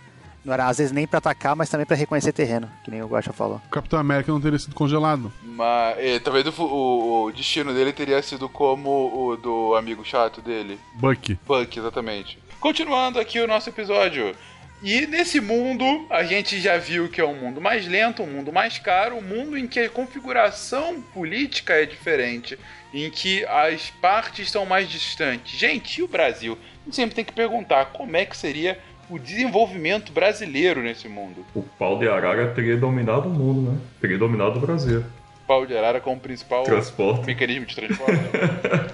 não 0.44 0.54
era 0.54 0.66
às 0.66 0.78
vezes 0.78 0.92
nem 0.92 1.06
para 1.06 1.18
atacar, 1.18 1.54
mas 1.54 1.68
também 1.68 1.86
para 1.86 1.96
reconhecer 1.96 2.32
terreno, 2.32 2.70
que 2.84 2.90
nem 2.90 3.02
o 3.02 3.06
Guacha 3.06 3.32
falou. 3.32 3.60
O 3.66 3.70
Capitão 3.70 3.98
América 3.98 4.32
não 4.32 4.40
teria 4.40 4.58
sido 4.58 4.74
congelado. 4.74 5.32
Mas 5.42 5.98
é, 5.98 6.18
talvez 6.18 6.46
o, 6.46 6.62
o, 6.62 7.24
o, 7.24 7.32
destino 7.32 7.74
dele 7.74 7.92
teria 7.92 8.22
sido 8.22 8.48
como 8.48 8.90
o 9.14 9.36
do 9.36 9.74
amigo 9.76 10.04
chato 10.04 10.40
dele. 10.40 10.78
Bucky. 10.94 11.38
Bucky, 11.46 11.78
exatamente. 11.78 12.38
Continuando 12.58 13.18
aqui 13.18 13.40
o 13.40 13.46
nosso 13.46 13.68
episódio. 13.68 14.34
E 14.82 15.06
nesse 15.06 15.40
mundo, 15.40 16.06
a 16.08 16.24
gente 16.24 16.58
já 16.58 16.78
viu 16.78 17.08
que 17.08 17.20
é 17.20 17.24
um 17.24 17.34
mundo 17.34 17.60
mais 17.60 17.86
lento, 17.86 18.22
um 18.22 18.26
mundo 18.26 18.50
mais 18.50 18.78
caro, 18.78 19.16
um 19.16 19.22
mundo 19.22 19.58
em 19.58 19.66
que 19.66 19.80
a 19.80 19.90
configuração 19.90 21.02
política 21.02 21.74
é 21.74 21.84
diferente, 21.84 22.58
em 22.92 23.10
que 23.10 23.44
as 23.44 23.90
partes 23.90 24.50
são 24.50 24.64
mais 24.64 24.88
distantes. 24.88 25.58
Gente, 25.58 26.00
e 26.00 26.02
o 26.02 26.08
Brasil? 26.08 26.56
A 26.80 26.84
gente 26.86 26.96
sempre 26.96 27.14
tem 27.14 27.24
que 27.24 27.32
perguntar 27.32 27.86
como 27.86 28.16
é 28.16 28.24
que 28.24 28.34
seria 28.34 28.78
o 29.10 29.18
desenvolvimento 29.18 30.12
brasileiro 30.12 30.80
nesse 30.80 31.08
mundo. 31.08 31.44
O 31.54 31.62
pau 31.62 31.98
de 31.98 32.08
arara 32.08 32.48
teria 32.54 32.76
dominado 32.76 33.28
o 33.28 33.30
mundo, 33.30 33.72
né? 33.72 33.78
Teria 34.00 34.16
dominado 34.16 34.56
o 34.56 34.60
Brasil. 34.60 35.00
O 35.44 35.46
pau 35.46 35.66
de 35.66 35.76
arara 35.76 36.00
como 36.00 36.18
principal 36.18 36.64
transporte. 36.64 37.26
mecanismo 37.26 37.66
de 37.66 37.74
transporte. 37.74 38.20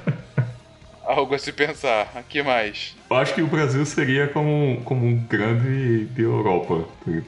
algo 1.06 1.34
a 1.34 1.38
se 1.38 1.52
pensar. 1.52 2.12
Aqui 2.14 2.42
mais. 2.42 2.96
Eu 3.08 3.16
acho 3.16 3.34
que 3.34 3.42
o 3.42 3.46
Brasil 3.46 3.84
seria 3.86 4.28
como, 4.28 4.80
como 4.84 5.06
um 5.06 5.16
grande 5.16 6.06
de 6.06 6.22
Europa. 6.22 6.84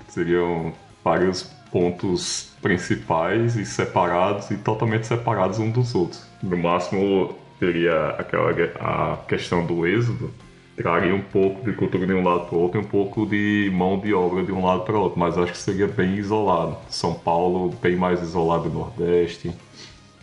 Seriam 0.08 0.72
vários 1.02 1.44
pontos 1.70 2.52
principais 2.60 3.56
e 3.56 3.64
separados 3.64 4.50
e 4.50 4.56
totalmente 4.56 5.06
separados 5.06 5.58
um 5.58 5.70
dos 5.70 5.94
outros. 5.94 6.26
No 6.42 6.56
máximo 6.56 7.36
teria 7.60 8.10
aquela 8.10 8.50
a 8.80 9.16
questão 9.28 9.66
do 9.66 9.86
êxodo, 9.86 10.32
traria 10.76 11.14
um 11.14 11.20
pouco 11.20 11.64
de 11.64 11.76
cultura 11.76 12.06
de 12.06 12.12
um 12.14 12.22
lado 12.22 12.46
para 12.46 12.56
o 12.56 12.60
outro 12.60 12.80
e 12.80 12.84
um 12.84 12.86
pouco 12.86 13.26
de 13.26 13.70
mão 13.74 13.98
de 13.98 14.14
obra 14.14 14.42
de 14.44 14.52
um 14.52 14.64
lado 14.64 14.82
para 14.82 14.96
o 14.96 15.00
outro, 15.00 15.18
mas 15.18 15.36
acho 15.36 15.52
que 15.52 15.58
seria 15.58 15.88
bem 15.88 16.16
isolado. 16.16 16.76
São 16.88 17.14
Paulo 17.14 17.74
bem 17.82 17.96
mais 17.96 18.22
isolado 18.22 18.68
do 18.68 18.78
Nordeste, 18.78 19.52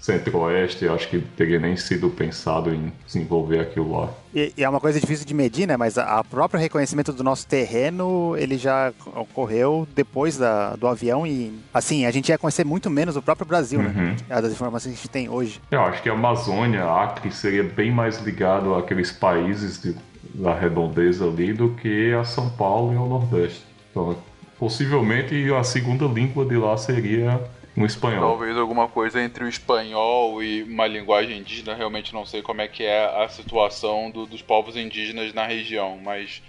Centro-Oeste, 0.06 0.88
acho 0.88 1.10
que 1.10 1.20
teria 1.20 1.60
nem 1.60 1.76
sido 1.76 2.10
pensado 2.12 2.72
em 2.72 2.94
desenvolver 3.08 3.60
aquilo 3.60 4.00
lá. 4.00 4.10
E, 4.34 4.54
e, 4.56 4.64
é 4.64 4.70
uma 4.70 4.80
coisa 4.80 5.00
difícil 5.00 5.26
de 5.26 5.34
medir, 5.34 5.68
né? 5.68 5.76
Mas 5.76 5.98
a, 5.98 6.20
a 6.20 6.24
próprio 6.24 6.60
reconhecimento 6.60 7.12
do 7.12 7.24
nosso 7.24 7.48
terreno, 7.48 8.36
ele 8.38 8.56
já 8.56 8.94
ocorreu 9.16 9.88
depois 9.96 10.38
da, 10.38 10.76
do 10.76 10.88
avião 10.88 11.26
e, 11.26 11.52
assim, 11.74 12.06
a 12.06 12.12
gente 12.12 12.30
ia 12.30 12.38
conhecer 12.38 12.64
muito 12.64 12.88
menos 12.88 13.16
o 13.16 13.22
próprio 13.22 13.48
Brasil, 13.48 13.82
né? 13.82 13.94
uhum. 13.96 14.16
né? 14.30 14.42
Das 14.42 14.52
informações 14.52 14.94
que 14.94 15.00
a 15.00 15.02
gente 15.02 15.10
tem 15.10 15.28
hoje. 15.28 15.60
Eu 15.72 15.82
acho 15.82 16.04
que 16.04 16.10
a 16.10 16.14
Amazônia, 16.14 16.86
Acre, 16.86 17.32
seria 17.32 17.64
bem 17.64 17.90
mais 17.92 18.22
ligado 18.22 18.76
àqueles 18.76 19.12
países 19.12 19.82
de, 19.82 19.96
da 20.36 20.54
redondeza 20.54 21.26
ali 21.26 21.52
do 21.52 21.70
que 21.70 22.14
a 22.14 22.24
São 22.24 22.50
Paulo 22.52 22.94
e 22.94 22.96
ao 22.96 23.10
Nordeste. 23.10 23.66
Então, 23.90 24.16
possivelmente 24.60 25.52
a 25.52 25.64
segunda 25.64 26.06
língua 26.06 26.46
de 26.46 26.58
lá 26.58 26.78
seria 26.78 27.42
Espanhol. 27.84 28.22
Talvez 28.22 28.56
alguma 28.56 28.88
coisa 28.88 29.22
entre 29.22 29.44
o 29.44 29.50
espanhol 29.50 30.42
e 30.42 30.64
uma 30.64 30.88
linguagem 30.88 31.40
indígena. 31.40 31.74
Realmente 31.74 32.14
não 32.14 32.26
sei 32.26 32.42
como 32.42 32.62
é 32.62 32.68
que 32.68 32.84
é 32.84 33.06
a 33.24 33.28
situação 33.28 34.10
do- 34.12 34.26
dos 34.26 34.42
povos 34.42 34.78
indígenas 34.78 35.34
na 35.34 35.46
região, 35.46 35.98
mas 36.02 36.42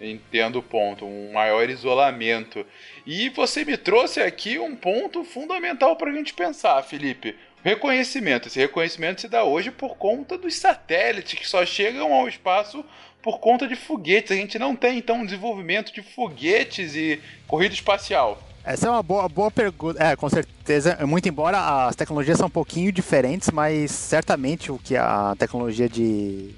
entendo 0.00 0.58
o 0.58 0.62
ponto. 0.62 1.04
Um 1.04 1.32
maior 1.32 1.70
isolamento. 1.70 2.66
E 3.06 3.28
você 3.28 3.64
me 3.64 3.76
trouxe 3.76 4.20
aqui 4.20 4.58
um 4.58 4.74
ponto 4.74 5.22
fundamental 5.22 5.94
para 5.94 6.10
a 6.10 6.14
gente 6.14 6.34
pensar, 6.34 6.82
Felipe. 6.82 7.36
Reconhecimento. 7.62 8.48
Esse 8.48 8.58
reconhecimento 8.58 9.20
se 9.20 9.28
dá 9.28 9.44
hoje 9.44 9.70
por 9.70 9.96
conta 9.96 10.36
dos 10.36 10.56
satélites 10.56 11.38
que 11.38 11.46
só 11.46 11.64
chegam 11.64 12.12
ao 12.12 12.26
espaço 12.26 12.84
por 13.22 13.38
conta 13.38 13.68
de 13.68 13.76
foguetes. 13.76 14.32
A 14.32 14.34
gente 14.34 14.58
não 14.58 14.74
tem, 14.74 14.98
então, 14.98 15.18
um 15.20 15.24
desenvolvimento 15.24 15.92
de 15.92 16.02
foguetes 16.02 16.96
e 16.96 17.20
corrida 17.46 17.72
espacial. 17.72 18.42
Essa 18.64 18.86
é 18.86 18.90
uma 18.90 19.02
boa, 19.02 19.28
boa 19.28 19.50
pergunta. 19.50 20.02
É, 20.02 20.14
com 20.14 20.28
certeza. 20.28 20.98
Muito 21.06 21.28
embora 21.28 21.86
as 21.86 21.96
tecnologias 21.96 22.38
são 22.38 22.46
um 22.46 22.50
pouquinho 22.50 22.92
diferentes, 22.92 23.50
mas 23.50 23.90
certamente 23.90 24.70
o 24.70 24.78
que 24.78 24.96
a 24.96 25.34
tecnologia 25.38 25.88
de 25.88 26.54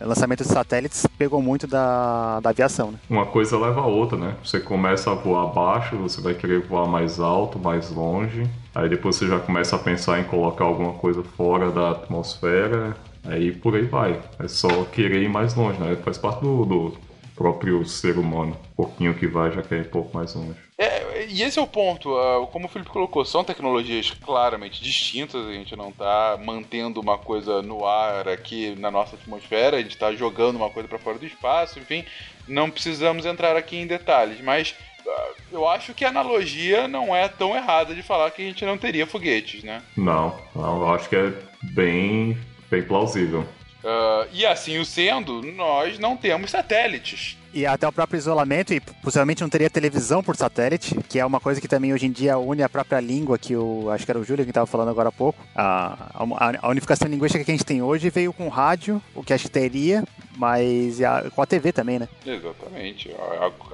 lançamento 0.00 0.42
de 0.42 0.48
satélites 0.48 1.06
pegou 1.18 1.40
muito 1.40 1.66
da, 1.66 2.40
da 2.40 2.50
aviação, 2.50 2.90
né? 2.90 2.98
Uma 3.08 3.26
coisa 3.26 3.58
leva 3.58 3.80
a 3.80 3.86
outra, 3.86 4.18
né? 4.18 4.34
Você 4.44 4.60
começa 4.60 5.10
a 5.10 5.14
voar 5.14 5.46
baixo, 5.46 5.96
você 5.96 6.20
vai 6.20 6.34
querer 6.34 6.60
voar 6.60 6.86
mais 6.86 7.20
alto, 7.20 7.58
mais 7.58 7.90
longe. 7.90 8.48
Aí 8.74 8.88
depois 8.88 9.16
você 9.16 9.26
já 9.26 9.38
começa 9.38 9.76
a 9.76 9.78
pensar 9.78 10.20
em 10.20 10.24
colocar 10.24 10.64
alguma 10.64 10.94
coisa 10.94 11.22
fora 11.22 11.70
da 11.70 11.92
atmosfera. 11.92 12.96
Aí 13.24 13.52
por 13.52 13.74
aí 13.74 13.86
vai. 13.86 14.20
É 14.38 14.48
só 14.48 14.68
querer 14.84 15.22
ir 15.22 15.28
mais 15.28 15.54
longe, 15.54 15.78
né? 15.80 15.96
Faz 16.04 16.18
parte 16.18 16.42
do, 16.42 16.64
do 16.64 16.92
próprio 17.34 17.84
ser 17.86 18.18
humano. 18.18 18.56
Um 18.72 18.76
pouquinho 18.76 19.14
que 19.14 19.26
vai 19.26 19.52
já 19.52 19.62
quer 19.62 19.78
ir 19.78 19.86
um 19.86 19.90
pouco 19.90 20.16
mais 20.16 20.34
longe. 20.34 20.56
É, 20.78 21.05
e 21.28 21.42
esse 21.42 21.58
é 21.58 21.62
o 21.62 21.66
ponto. 21.66 22.16
ah, 22.16 22.46
como 22.50 22.66
o 22.66 22.68
Felipe 22.68 22.90
colocou, 22.90 23.24
são 23.24 23.44
tecnologias 23.44 24.10
claramente 24.10 24.82
distintas. 24.82 25.46
A 25.46 25.52
gente 25.52 25.76
não 25.76 25.90
está 25.90 26.38
mantendo 26.42 27.00
uma 27.00 27.18
coisa 27.18 27.62
no 27.62 27.86
ar 27.86 28.28
aqui 28.28 28.74
na 28.78 28.90
nossa 28.90 29.16
atmosfera, 29.16 29.76
a 29.76 29.82
gente 29.82 29.92
está 29.92 30.12
jogando 30.12 30.56
uma 30.56 30.70
coisa 30.70 30.88
para 30.88 30.98
fora 30.98 31.18
do 31.18 31.26
espaço, 31.26 31.78
enfim. 31.78 32.04
Não 32.46 32.70
precisamos 32.70 33.26
entrar 33.26 33.56
aqui 33.56 33.76
em 33.76 33.86
detalhes, 33.86 34.40
mas 34.40 34.74
ah, 35.06 35.30
eu 35.52 35.68
acho 35.68 35.94
que 35.94 36.04
a 36.04 36.08
analogia 36.08 36.88
não 36.88 37.14
é 37.14 37.28
tão 37.28 37.56
errada 37.56 37.94
de 37.94 38.02
falar 38.02 38.30
que 38.30 38.42
a 38.42 38.46
gente 38.46 38.64
não 38.64 38.78
teria 38.78 39.06
foguetes, 39.06 39.62
né? 39.62 39.82
Não, 39.96 40.38
não, 40.54 40.82
eu 40.82 40.94
acho 40.94 41.08
que 41.08 41.16
é 41.16 41.32
bem, 41.62 42.36
bem 42.70 42.82
plausível. 42.82 43.46
Ah, 43.84 44.26
e 44.32 44.44
assim 44.44 44.78
o 44.78 44.84
sendo, 44.84 45.42
nós 45.42 45.98
não 45.98 46.16
temos 46.16 46.50
satélites. 46.50 47.36
E 47.56 47.64
até 47.64 47.88
o 47.88 47.92
próprio 47.92 48.18
isolamento, 48.18 48.74
e 48.74 48.80
possivelmente 48.80 49.40
não 49.40 49.48
teria 49.48 49.70
televisão 49.70 50.22
por 50.22 50.36
satélite, 50.36 50.94
que 51.08 51.18
é 51.18 51.24
uma 51.24 51.40
coisa 51.40 51.58
que 51.58 51.66
também 51.66 51.94
hoje 51.94 52.04
em 52.04 52.10
dia 52.12 52.36
une 52.36 52.62
a 52.62 52.68
própria 52.68 53.00
língua, 53.00 53.38
que 53.38 53.56
o 53.56 53.88
acho 53.90 54.04
que 54.04 54.10
era 54.10 54.18
o 54.20 54.24
Júlio 54.24 54.44
que 54.44 54.50
estava 54.50 54.66
falando 54.66 54.90
agora 54.90 55.08
há 55.08 55.12
pouco. 55.12 55.42
A, 55.54 56.10
a, 56.14 56.52
a 56.60 56.68
unificação 56.68 57.08
linguística 57.08 57.42
que 57.42 57.50
a 57.50 57.54
gente 57.54 57.64
tem 57.64 57.80
hoje 57.80 58.10
veio 58.10 58.30
com 58.30 58.48
rádio, 58.48 59.00
o 59.14 59.22
que 59.22 59.32
acho 59.32 59.44
que 59.44 59.50
teria, 59.50 60.04
mas 60.36 61.00
a- 61.02 61.30
com 61.34 61.40
a 61.40 61.46
TV 61.46 61.72
também, 61.72 61.98
né? 61.98 62.08
Exatamente. 62.26 63.10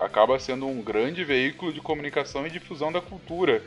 Acaba 0.01 0.39
sendo 0.39 0.65
um 0.69 0.81
grande 0.81 1.25
veículo 1.25 1.73
de 1.73 1.81
comunicação 1.81 2.47
e 2.47 2.51
difusão 2.51 2.93
da 2.93 3.01
cultura. 3.01 3.65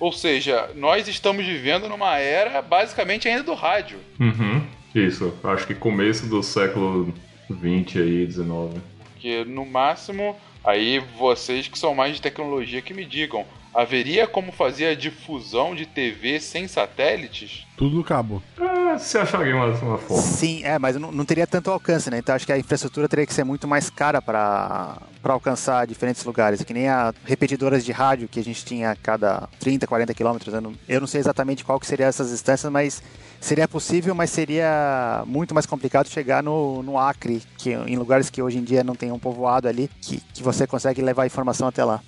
Ou 0.00 0.12
seja, 0.12 0.70
nós 0.76 1.06
estamos 1.08 1.44
vivendo 1.44 1.90
numa 1.90 2.16
era 2.18 2.62
basicamente 2.62 3.28
ainda 3.28 3.42
do 3.42 3.52
rádio. 3.52 3.98
Uhum, 4.18 4.62
isso. 4.94 5.34
Acho 5.44 5.66
que 5.66 5.74
começo 5.74 6.26
do 6.26 6.42
século 6.42 7.12
20 7.50 7.98
aí, 7.98 8.24
19. 8.26 8.78
Porque 9.18 9.44
no 9.44 9.66
máximo, 9.66 10.36
aí 10.62 11.00
vocês 11.00 11.66
que 11.66 11.76
são 11.76 11.92
mais 11.92 12.14
de 12.14 12.22
tecnologia 12.22 12.80
que 12.80 12.94
me 12.94 13.04
digam, 13.04 13.44
haveria 13.74 14.26
como 14.26 14.52
fazer 14.52 14.86
a 14.86 14.94
difusão 14.94 15.74
de 15.74 15.86
TV 15.86 16.40
sem 16.40 16.66
satélites? 16.66 17.66
Tudo 17.76 17.96
no 17.96 18.04
cabo. 18.04 18.42
Ah, 18.58 18.98
você 18.98 19.18
acharia 19.18 19.54
uma, 19.54 19.66
uma 19.66 19.98
forma. 19.98 20.22
Sim, 20.22 20.64
é, 20.64 20.78
mas 20.78 20.96
não, 20.96 21.12
não 21.12 21.24
teria 21.24 21.46
tanto 21.46 21.70
alcance, 21.70 22.10
né? 22.10 22.18
Então 22.18 22.34
acho 22.34 22.44
que 22.44 22.52
a 22.52 22.58
infraestrutura 22.58 23.08
teria 23.08 23.26
que 23.26 23.32
ser 23.32 23.44
muito 23.44 23.68
mais 23.68 23.88
cara 23.88 24.20
para 24.20 24.98
alcançar 25.22 25.86
diferentes 25.86 26.24
lugares. 26.24 26.62
Que 26.62 26.74
nem 26.74 26.88
a 26.88 27.14
repetidoras 27.24 27.84
de 27.84 27.92
rádio 27.92 28.28
que 28.28 28.40
a 28.40 28.44
gente 28.44 28.64
tinha 28.64 28.90
a 28.90 28.96
cada 28.96 29.48
30, 29.60 29.86
40 29.86 30.12
quilômetros. 30.14 30.52
Eu 30.52 30.60
não, 30.60 30.74
eu 30.88 31.00
não 31.00 31.06
sei 31.06 31.20
exatamente 31.20 31.64
qual 31.64 31.78
que 31.78 31.86
seria 31.86 32.06
essas 32.06 32.30
distâncias, 32.30 32.72
mas 32.72 33.02
seria 33.40 33.68
possível, 33.68 34.14
mas 34.14 34.30
seria 34.30 35.22
muito 35.26 35.54
mais 35.54 35.66
complicado 35.66 36.08
chegar 36.08 36.42
no, 36.42 36.82
no 36.82 36.98
Acre, 36.98 37.42
que, 37.56 37.70
em 37.70 37.96
lugares 37.96 38.28
que 38.30 38.42
hoje 38.42 38.58
em 38.58 38.64
dia 38.64 38.82
não 38.82 38.94
tem 38.94 39.12
um 39.12 39.18
povoado 39.18 39.68
ali, 39.68 39.88
que, 40.00 40.20
que 40.34 40.42
você 40.42 40.66
consegue 40.66 41.00
levar 41.00 41.22
a 41.22 41.26
informação 41.26 41.68
até 41.68 41.84
lá. 41.84 42.00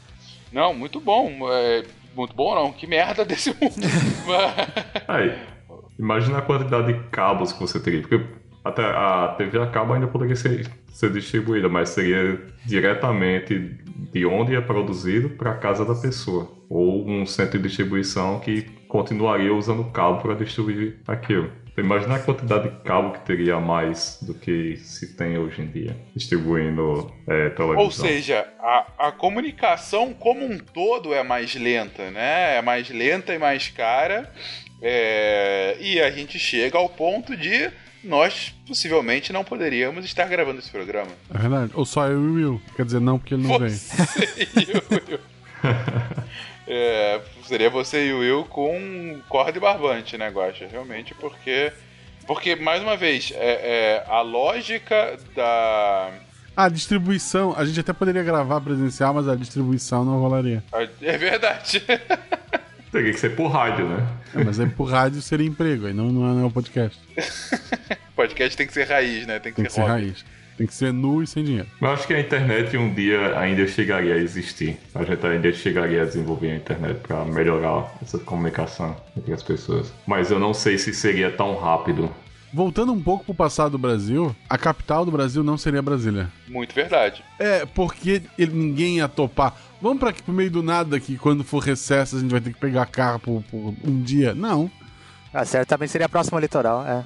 Não, 0.53 0.75
muito 0.75 1.01
bom. 1.01 1.31
É, 1.51 1.85
muito 2.15 2.35
bom 2.35 2.55
não, 2.55 2.73
que 2.73 2.87
merda 2.87 3.25
desse 3.27 3.51
mundo. 3.51 3.75
Aí, 5.07 5.39
imagina 5.99 6.39
a 6.39 6.43
quantidade 6.43 6.93
de 6.93 7.01
cabos 7.11 7.53
que 7.53 7.61
você 7.61 7.81
teria. 7.81 8.01
Porque 8.01 8.21
até 8.65 8.85
a 8.85 9.35
TV 9.39 9.59
a 9.59 9.67
cabo 9.67 9.93
ainda 9.93 10.07
poderia 10.07 10.37
ser, 10.37 10.69
ser 10.93 11.13
distribuída, 11.13 11.69
mas 11.69 11.91
seria 11.91 12.41
diretamente 12.65 13.79
de 14.13 14.27
onde 14.27 14.55
é 14.55 14.61
produzido 14.61 15.31
para 15.31 15.53
a 15.53 15.57
casa 15.57 15.85
da 15.85 15.95
pessoa. 15.95 16.51
Ou 16.69 17.09
um 17.09 17.25
centro 17.25 17.59
de 17.59 17.69
distribuição 17.69 18.41
que 18.41 18.63
continuaria 18.87 19.55
usando 19.55 19.85
cabo 19.91 20.21
para 20.21 20.35
distribuir 20.35 20.99
aquilo. 21.07 21.51
Então, 21.81 21.97
imagina 21.97 22.17
a 22.17 22.19
quantidade 22.19 22.69
de 22.69 22.77
cabo 22.83 23.13
que 23.13 23.21
teria 23.21 23.55
a 23.57 23.61
mais 23.61 24.19
do 24.23 24.35
que 24.35 24.77
se 24.77 25.17
tem 25.17 25.39
hoje 25.39 25.63
em 25.63 25.67
dia, 25.67 25.97
distribuindo 26.15 27.13
é, 27.27 27.51
televisão. 27.51 27.85
Ou 27.85 27.91
seja, 27.91 28.47
a, 28.59 29.09
a 29.09 29.13
comunicação 29.13 30.13
como 30.13 30.45
um 30.45 30.59
todo 30.59 31.15
é 31.15 31.23
mais 31.23 31.55
lenta, 31.55 32.11
né? 32.11 32.57
É 32.57 32.63
mais 32.63 32.91
lenta 32.91 33.35
e 33.35 33.39
mais 33.39 33.69
cara. 33.69 34.31
É, 34.83 35.77
e 35.81 36.01
a 36.01 36.11
gente 36.11 36.39
chega 36.39 36.79
ao 36.79 36.89
ponto 36.89 37.37
de 37.37 37.71
nós 38.03 38.55
possivelmente 38.67 39.31
não 39.31 39.45
poderíamos 39.45 40.07
estar 40.07 40.27
gravando 40.27 40.59
esse 40.59 40.71
programa. 40.71 41.11
É 41.33 41.39
verdade. 41.39 41.73
Ou 41.75 41.85
só 41.85 42.07
eu 42.07 42.23
e 42.23 42.29
o 42.29 42.35
Will. 42.35 42.63
Quer 42.77 42.87
dizer, 42.87 43.01
não, 43.01 43.19
porque 43.19 43.35
ele 43.35 43.47
não. 43.47 43.59
Você 43.59 44.39
e 44.57 44.77
o 44.77 45.11
Will. 45.11 45.21
É, 46.73 47.21
seria 47.47 47.69
você 47.69 48.07
e 48.07 48.13
o 48.13 48.21
Will 48.21 48.45
com 48.45 49.21
corda 49.29 49.59
e 49.59 49.61
barbante, 49.61 50.17
né, 50.17 50.29
Guaxa? 50.31 50.69
Realmente, 50.71 51.13
porque. 51.17 51.73
Porque, 52.29 52.55
mais 52.55 52.81
uma 52.81 52.97
vez, 52.97 53.33
é, 53.35 54.05
é, 54.05 54.05
a 54.07 54.21
lógica 54.21 55.19
da. 55.35 56.11
A 56.57 56.69
distribuição, 56.69 57.53
a 57.57 57.65
gente 57.65 57.81
até 57.81 57.93
poderia 57.93 58.23
gravar 58.23 58.61
presencial, 58.61 59.13
mas 59.13 59.27
a 59.27 59.35
distribuição 59.35 60.05
não 60.05 60.21
rolaria. 60.21 60.63
é 61.03 61.19
verdade. 61.19 61.83
Teria 62.93 63.13
que 63.13 63.19
ser 63.19 63.35
por 63.35 63.49
rádio, 63.49 63.89
né? 63.89 64.07
É, 64.35 64.45
mas 64.45 64.61
aí 64.61 64.69
por 64.69 64.85
rádio 64.91 65.21
seria 65.23 65.47
emprego, 65.47 65.87
aí 65.87 65.93
não, 65.93 66.07
não 66.07 66.41
é, 66.41 66.43
é 66.43 66.47
o 66.47 66.51
podcast. 66.51 67.01
podcast 68.15 68.57
tem 68.57 68.67
que 68.67 68.73
ser 68.73 68.85
raiz, 68.89 69.27
né? 69.27 69.39
Tem 69.41 69.53
que 69.53 69.57
Tem 69.57 69.65
que 69.65 69.73
ser 69.73 69.81
ser 69.81 69.89
hobby. 69.89 69.93
raiz. 70.05 70.25
Tem 70.61 70.67
que 70.67 70.75
ser 70.75 70.93
nu 70.93 71.23
e 71.23 71.27
sem 71.27 71.43
dinheiro. 71.43 71.67
Eu 71.81 71.89
acho 71.89 72.07
que 72.07 72.13
a 72.13 72.21
internet 72.21 72.77
um 72.77 72.93
dia 72.93 73.39
ainda 73.39 73.67
chegaria 73.67 74.13
a 74.13 74.19
existir. 74.19 74.77
A 74.95 75.03
gente 75.03 75.27
ainda 75.27 75.51
chegaria 75.55 76.03
a 76.03 76.05
desenvolver 76.05 76.51
a 76.51 76.57
internet 76.57 76.99
para 77.01 77.25
melhorar 77.25 77.91
essa 78.03 78.19
comunicação 78.19 78.95
entre 79.17 79.33
as 79.33 79.43
pessoas. 79.43 79.91
Mas 80.07 80.31
eu 80.31 80.39
não 80.39 80.53
sei 80.53 80.77
se 80.77 80.93
seria 80.93 81.31
tão 81.31 81.57
rápido. 81.57 82.11
Voltando 82.53 82.93
um 82.93 83.01
pouco 83.01 83.25
pro 83.25 83.33
passado 83.35 83.73
do 83.73 83.79
Brasil, 83.79 84.37
a 84.51 84.59
capital 84.59 85.07
do 85.07 85.11
Brasil 85.11 85.43
não 85.43 85.57
seria 85.57 85.81
Brasília. 85.81 86.29
Muito 86.47 86.75
verdade. 86.75 87.25
É, 87.39 87.65
porque 87.65 88.21
ele- 88.39 88.53
ninguém 88.53 88.97
ia 88.99 89.09
topar. 89.09 89.57
Vamos 89.81 89.99
pra 89.99 90.11
aqui 90.11 90.23
pro 90.23 90.35
meio 90.35 90.51
do 90.51 90.63
nada 90.63 91.01
que 91.01 91.17
quando 91.17 91.43
for 91.43 91.61
recesso 91.61 92.17
a 92.19 92.21
gente 92.21 92.33
vai 92.33 92.41
ter 92.43 92.53
que 92.53 92.61
pegar 92.61 92.85
carro 92.85 93.19
por, 93.19 93.43
por 93.51 93.75
um 93.83 94.03
dia. 94.03 94.35
Não. 94.35 94.71
Ah, 95.33 95.43
certamente 95.47 95.89
seria 95.91 96.05
a 96.05 96.11
próxima 96.11 96.39
litoral, 96.39 96.85
é. 96.87 97.03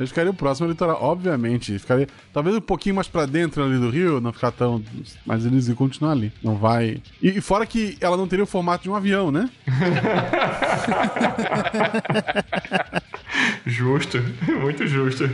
Eu 0.00 0.06
ficaria 0.06 0.32
próximo 0.32 0.66
litoral, 0.66 0.96
obviamente. 1.02 1.78
Ficaria 1.78 2.08
talvez 2.32 2.56
um 2.56 2.60
pouquinho 2.60 2.94
mais 2.94 3.06
pra 3.06 3.26
dentro 3.26 3.62
ali 3.62 3.78
do 3.78 3.90
Rio, 3.90 4.18
não 4.18 4.32
ficar 4.32 4.50
tão. 4.50 4.82
Mas 5.26 5.44
eles 5.44 5.68
iam 5.68 5.76
continuar 5.76 6.12
ali. 6.12 6.32
Não 6.42 6.56
vai. 6.56 7.02
E, 7.22 7.36
e 7.36 7.40
fora 7.42 7.66
que 7.66 7.98
ela 8.00 8.16
não 8.16 8.26
teria 8.26 8.42
o 8.42 8.46
formato 8.46 8.84
de 8.84 8.88
um 8.88 8.94
avião, 8.94 9.30
né? 9.30 9.50
Justo, 13.66 14.18
muito 14.60 14.86
justo. 14.86 15.24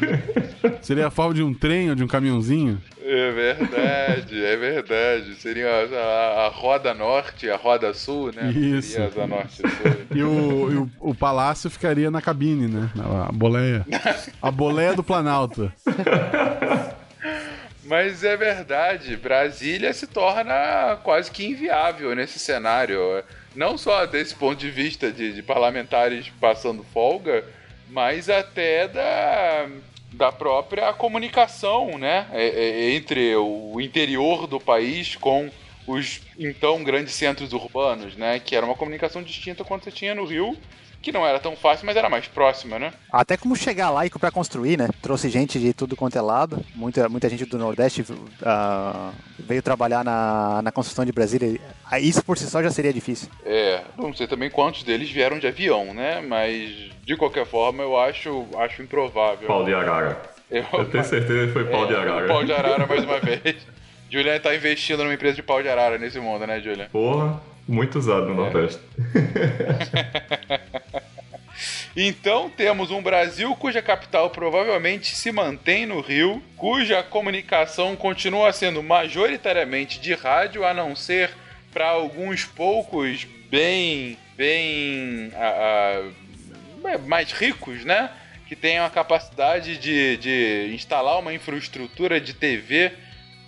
Seria 0.82 1.06
a 1.06 1.10
forma 1.10 1.34
de 1.34 1.42
um 1.42 1.54
trem 1.54 1.90
ou 1.90 1.94
de 1.94 2.04
um 2.04 2.06
caminhãozinho. 2.06 2.80
É 3.02 3.30
verdade, 3.30 4.44
é 4.44 4.56
verdade. 4.56 5.34
Seria 5.36 5.68
a, 5.68 6.46
a 6.46 6.48
roda 6.48 6.92
norte, 6.92 7.48
a 7.48 7.56
roda 7.56 7.94
sul, 7.94 8.32
né? 8.34 8.50
Isso. 8.50 8.92
Seria 8.92 9.06
asa 9.06 9.26
norte 9.26 9.62
e 9.64 9.68
sul. 9.68 9.96
E 10.14 10.22
o, 10.22 10.72
e 10.72 10.76
o, 10.76 10.90
o 11.00 11.14
palácio 11.14 11.70
ficaria 11.70 12.10
na 12.10 12.20
cabine, 12.20 12.66
né? 12.66 12.90
A 13.28 13.32
boleia. 13.32 13.86
A 14.42 14.50
boleia 14.50 14.94
do 14.94 15.04
Planalto. 15.04 15.72
Mas 17.84 18.24
é 18.24 18.36
verdade, 18.36 19.16
Brasília 19.16 19.92
se 19.92 20.08
torna 20.08 20.98
quase 21.04 21.30
que 21.30 21.46
inviável 21.46 22.14
nesse 22.16 22.38
cenário. 22.38 22.98
Não 23.54 23.78
só 23.78 24.04
desse 24.04 24.34
ponto 24.34 24.58
de 24.58 24.70
vista 24.70 25.12
de, 25.12 25.32
de 25.32 25.42
parlamentares 25.42 26.28
passando 26.40 26.84
folga, 26.92 27.44
mas 27.88 28.29
até 28.29 28.88
da, 28.88 29.68
da 30.12 30.33
própria 30.33 30.92
comunicação, 30.92 31.99
né? 31.99 32.27
É- 32.33 32.46
é- 32.49 32.90
entre 32.94 33.35
o 33.37 33.81
interior 33.81 34.46
do 34.46 34.59
país 34.61 35.16
com 35.16 35.51
os 35.87 36.20
então 36.38 36.83
grandes 36.83 37.14
centros 37.14 37.53
urbanos, 37.53 38.16
né? 38.16 38.40
Que 38.40 38.57
era 38.57 38.66
uma 38.66 38.75
comunicação 38.75 39.22
distinta 39.22 39.64
quando 39.64 39.85
você 39.85 39.90
tinha 39.92 40.14
no 40.14 40.25
Rio, 40.25 40.57
que 41.06 41.12
não 41.12 41.24
era 41.24 41.38
tão 41.38 41.54
fácil, 41.54 41.86
mas 41.86 41.96
era 41.96 42.10
mais 42.10 42.26
próxima, 42.26 42.80
né? 42.80 42.92
Até 43.12 43.36
como 43.36 43.54
chegar 43.54 43.90
lá 43.90 44.04
e 44.04 44.10
para 44.10 44.28
construir, 44.28 44.76
né? 44.76 44.88
Trouxe 45.00 45.30
gente 45.30 45.56
de 45.56 45.72
tudo 45.72 45.94
quanto 45.94 46.18
é 46.18 46.20
lado. 46.20 46.58
Muita, 46.74 47.08
muita 47.08 47.28
gente 47.28 47.44
do 47.44 47.56
Nordeste 47.56 48.02
uh, 48.02 49.12
veio 49.38 49.62
trabalhar 49.62 50.04
na, 50.04 50.60
na 50.62 50.72
construção 50.72 51.04
de 51.04 51.12
Brasília. 51.12 51.60
Isso 52.00 52.24
por 52.24 52.36
si 52.36 52.50
só 52.50 52.60
já 52.60 52.72
seria 52.72 52.92
difícil. 52.92 53.28
É, 53.44 53.82
não 53.96 54.12
sei 54.12 54.26
também 54.26 54.50
quantos 54.50 54.82
deles 54.82 55.08
vieram 55.08 55.38
de 55.38 55.46
avião, 55.46 55.94
né? 55.94 56.20
Mas 56.20 56.90
de 57.04 57.16
qualquer 57.16 57.46
forma 57.46 57.84
eu 57.84 57.96
acho, 57.96 58.44
acho 58.58 58.82
improvável. 58.82 59.46
Pau 59.46 59.64
de 59.64 59.72
arara. 59.72 60.20
Eu, 60.50 60.64
eu 60.72 60.90
tenho 60.90 61.04
certeza 61.04 61.46
que 61.46 61.52
foi 61.52 61.66
pau 61.66 61.84
é, 61.84 61.86
de 61.86 61.94
arara. 61.94 62.26
Pau 62.26 62.44
de 62.44 62.52
arara 62.52 62.84
mais 62.84 63.04
uma 63.04 63.20
vez. 63.22 63.64
Julian 64.10 64.40
tá 64.40 64.52
investindo 64.52 65.04
numa 65.04 65.14
empresa 65.14 65.36
de 65.36 65.42
pau 65.44 65.62
de 65.62 65.68
arara 65.68 65.98
nesse 65.98 66.18
mundo, 66.18 66.44
né, 66.48 66.60
Julian? 66.60 66.88
Porra, 66.90 67.40
muito 67.68 67.96
usado 67.96 68.26
no 68.26 68.32
é. 68.32 68.36
Nordeste. 68.36 68.80
Então 71.96 72.50
temos 72.50 72.90
um 72.90 73.00
Brasil 73.00 73.56
cuja 73.56 73.80
capital 73.80 74.28
provavelmente 74.28 75.16
se 75.16 75.32
mantém 75.32 75.87
no 75.87 76.02
Rio, 76.02 76.42
cuja 76.54 77.02
comunicação 77.02 77.96
continua 77.96 78.52
sendo 78.52 78.82
majoritariamente 78.82 79.98
de 79.98 80.12
rádio, 80.12 80.62
a 80.66 80.74
não 80.74 80.94
ser 80.94 81.30
para 81.72 81.88
alguns 81.88 82.44
poucos 82.44 83.26
bem, 83.50 84.18
bem 84.37 85.32
mais 87.06 87.32
ricos, 87.32 87.82
né? 87.82 88.11
Que 88.46 88.54
tenham 88.54 88.85
a 88.85 88.90
capacidade 88.90 89.78
de, 89.78 90.18
de 90.18 90.74
instalar 90.74 91.18
uma 91.18 91.32
infraestrutura 91.32 92.20
de 92.20 92.35
TV 92.35 92.92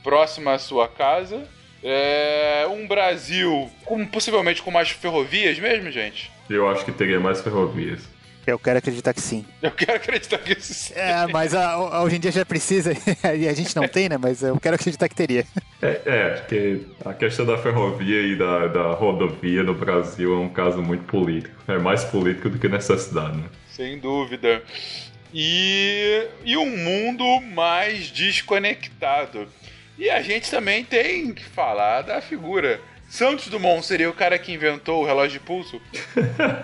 próxima 0.03 0.55
à 0.55 0.59
sua 0.59 0.89
casa. 0.89 1.47
É 1.83 2.67
um 2.71 2.87
Brasil 2.87 3.71
com, 3.85 4.07
possivelmente 4.07 4.63
com 4.63 4.71
mais 4.71 4.89
ferrovias 4.89 5.59
mesmo, 5.59 5.91
gente? 5.91 6.31
Eu 6.49 6.67
acho 6.67 6.83
que 6.83 6.91
teria 6.91 7.21
mais 7.21 7.43
ferrovias. 7.43 8.18
Eu 8.51 8.59
quero 8.59 8.79
acreditar 8.79 9.13
que 9.13 9.21
sim. 9.21 9.45
Eu 9.61 9.71
quero 9.71 9.97
acreditar 9.97 10.39
que 10.39 10.61
sim. 10.61 10.95
É, 10.95 11.27
mas 11.27 11.55
a, 11.55 11.73
a, 11.73 12.03
hoje 12.03 12.17
em 12.17 12.21
dia 12.21 12.33
já 12.33 12.45
precisa, 12.45 12.93
e 13.37 13.49
a 13.49 13.53
gente 13.53 13.75
não 13.77 13.87
tem, 13.87 14.09
né? 14.09 14.17
Mas 14.17 14.43
eu 14.43 14.59
quero 14.59 14.75
acreditar 14.75 15.09
que 15.09 15.15
teria. 15.15 15.45
É, 15.83 16.01
é, 16.07 16.29
porque 16.31 16.81
a 17.05 17.13
questão 17.15 17.45
da 17.45 17.59
ferrovia 17.59 18.21
e 18.23 18.37
da, 18.37 18.67
da 18.69 18.93
rodovia 18.93 19.63
no 19.63 19.75
Brasil 19.75 20.35
é 20.35 20.39
um 20.39 20.49
caso 20.49 20.83
muito 20.83 21.05
político. 21.05 21.55
É 21.69 21.79
mais 21.79 22.05
político 22.05 22.49
do 22.49 22.59
que 22.59 22.69
necessidade, 22.69 23.37
né? 23.37 23.45
Sem 23.69 23.99
dúvida. 23.99 24.63
E, 25.33 26.27
e 26.45 26.57
um 26.57 26.77
mundo 26.77 27.41
mais 27.55 28.11
desconectado. 28.11 29.47
E 29.99 30.09
a 30.09 30.23
gente 30.23 30.51
também 30.51 30.85
tem 30.85 31.35
que 31.35 31.45
falar 31.45 32.03
da 32.03 32.21
figura 32.21 32.81
Santos 33.09 33.49
Dumont 33.49 33.85
seria 33.87 34.11
o 34.11 34.13
cara 34.13 34.39
que 34.39 34.53
inventou 34.53 35.03
o 35.03 35.07
relógio 35.07 35.41
de 35.41 35.45
pulso? 35.45 35.81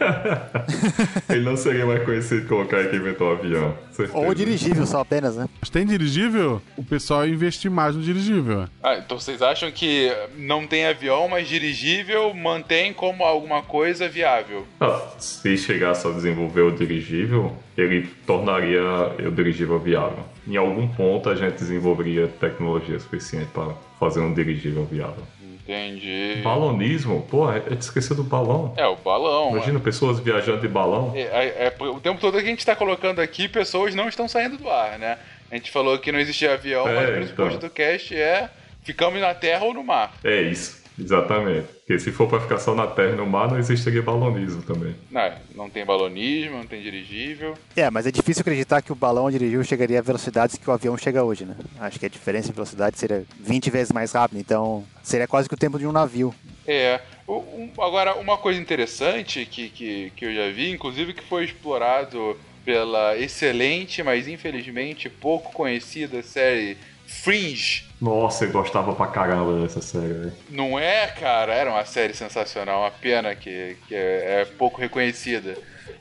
Ele 1.28 1.40
não 1.40 1.56
seria 1.56 1.86
mais 1.86 2.04
conhecido 2.04 2.46
como 2.46 2.62
o 2.62 2.68
cara 2.68 2.86
que 2.86 2.96
inventou 2.96 3.28
o 3.28 3.32
avião. 3.32 3.74
Certeza. 3.90 4.18
Ou 4.18 4.34
dirigível 4.34 4.84
só 4.86 5.00
apenas, 5.00 5.36
né? 5.36 5.48
Mas 5.58 5.70
tem 5.70 5.86
dirigível? 5.86 6.60
O 6.76 6.84
pessoal 6.84 7.26
ia 7.26 7.32
investir 7.32 7.70
mais 7.70 7.96
no 7.96 8.02
dirigível. 8.02 8.66
Ah, 8.82 8.96
então 8.96 9.18
vocês 9.18 9.40
acham 9.40 9.70
que 9.72 10.12
não 10.36 10.66
tem 10.66 10.84
avião, 10.84 11.26
mas 11.28 11.48
dirigível 11.48 12.34
mantém 12.34 12.92
como 12.92 13.24
alguma 13.24 13.62
coisa 13.62 14.06
viável? 14.06 14.66
Ah, 14.80 15.00
se 15.18 15.56
chegasse 15.56 16.06
a 16.06 16.10
desenvolver 16.10 16.60
o 16.60 16.70
dirigível, 16.72 17.56
ele 17.76 18.06
tornaria 18.26 18.82
o 19.26 19.30
dirigível 19.30 19.78
viável. 19.78 20.24
Em 20.46 20.58
algum 20.58 20.86
ponto 20.88 21.30
a 21.30 21.34
gente 21.34 21.54
desenvolveria 21.54 22.28
tecnologia 22.28 23.00
suficiente 23.00 23.48
para 23.54 23.72
fazer 23.98 24.20
um 24.20 24.34
dirigível 24.34 24.84
viável. 24.84 25.24
Entendi. 25.66 26.40
Balonismo? 26.42 27.26
Pô, 27.30 27.50
é, 27.50 27.62
é 27.70 27.74
esqueceu 27.74 28.14
do 28.14 28.22
balão. 28.22 28.74
É, 28.76 28.86
o 28.86 28.96
balão. 28.96 29.52
Imagina 29.52 29.80
pessoas 29.80 30.20
viajando 30.20 30.60
de 30.60 30.68
balão. 30.68 31.12
É, 31.14 31.20
é, 31.22 31.74
é, 31.78 31.82
o 31.84 31.98
tempo 32.00 32.20
todo 32.20 32.36
que 32.38 32.44
a 32.44 32.48
gente 32.50 32.58
está 32.58 32.76
colocando 32.76 33.18
aqui, 33.20 33.48
pessoas 33.48 33.94
não 33.94 34.06
estão 34.08 34.28
saindo 34.28 34.58
do 34.58 34.68
ar, 34.70 34.98
né? 34.98 35.18
A 35.50 35.54
gente 35.56 35.70
falou 35.70 35.98
que 35.98 36.12
não 36.12 36.18
existia 36.20 36.52
avião, 36.52 36.84
mas 36.84 36.94
o 36.96 37.00
É, 37.00 37.16
principal 37.16 37.46
então. 37.46 37.58
do 37.60 37.70
cast 37.70 38.14
é 38.14 38.50
ficamos 38.82 39.18
na 39.20 39.32
terra 39.34 39.64
ou 39.64 39.72
no 39.72 39.82
mar. 39.82 40.12
É 40.22 40.42
isso, 40.42 40.82
exatamente. 40.98 41.66
Porque 41.84 41.98
se 41.98 42.10
for 42.12 42.28
para 42.28 42.40
ficar 42.40 42.58
só 42.58 42.74
na 42.74 42.86
terra 42.86 43.12
e 43.12 43.16
no 43.16 43.26
mar, 43.26 43.48
não 43.50 43.58
existiria 43.58 44.00
balonismo 44.02 44.62
também. 44.62 44.94
Não, 45.10 45.32
não 45.54 45.70
tem 45.70 45.84
balonismo, 45.84 46.56
não 46.58 46.66
tem 46.66 46.82
dirigível. 46.82 47.54
É, 47.76 47.90
mas 47.90 48.06
é 48.06 48.10
difícil 48.10 48.40
acreditar 48.40 48.80
que 48.82 48.92
o 48.92 48.94
balão 48.96 49.30
dirigível 49.30 49.62
chegaria 49.64 49.98
a 49.98 50.02
velocidades 50.02 50.56
que 50.56 50.68
o 50.68 50.72
avião 50.72 50.96
chega 50.96 51.22
hoje, 51.22 51.44
né? 51.44 51.56
Acho 51.78 51.98
que 52.00 52.06
a 52.06 52.08
diferença 52.08 52.48
de 52.48 52.54
velocidade 52.54 52.98
seria 52.98 53.24
20 53.40 53.70
vezes 53.70 53.92
mais 53.92 54.12
rápido, 54.12 54.38
então 54.40 54.84
seria 55.02 55.26
quase 55.28 55.48
que 55.48 55.54
o 55.54 55.58
tempo 55.58 55.78
de 55.78 55.86
um 55.86 55.92
navio. 55.92 56.34
É. 56.66 57.00
O- 57.26 57.38
um- 57.38 57.70
agora, 57.82 58.14
uma 58.16 58.36
coisa 58.38 58.60
interessante 58.60 59.44
que, 59.46 59.68
que, 59.68 60.12
que 60.16 60.24
eu 60.26 60.34
já 60.34 60.50
vi, 60.50 60.70
inclusive 60.70 61.12
que 61.12 61.22
foi 61.24 61.44
explorado 61.44 62.36
pela 62.64 63.16
excelente, 63.18 64.02
mas 64.02 64.26
infelizmente 64.26 65.10
pouco 65.10 65.52
conhecida 65.52 66.22
série 66.22 66.78
Fringe. 67.22 67.84
Nossa, 68.00 68.44
eu 68.44 68.50
gostava 68.52 68.94
pra 68.94 69.06
caramba 69.06 69.62
dessa 69.62 69.80
série, 69.80 70.12
velho. 70.12 70.32
Não 70.50 70.78
é, 70.78 71.06
cara? 71.08 71.54
Era 71.54 71.70
uma 71.70 71.84
série 71.84 72.12
sensacional. 72.14 72.80
Uma 72.82 72.90
pena 72.90 73.34
que, 73.34 73.76
que 73.88 73.94
é, 73.94 74.40
é 74.42 74.44
pouco 74.58 74.80
reconhecida. 74.80 75.56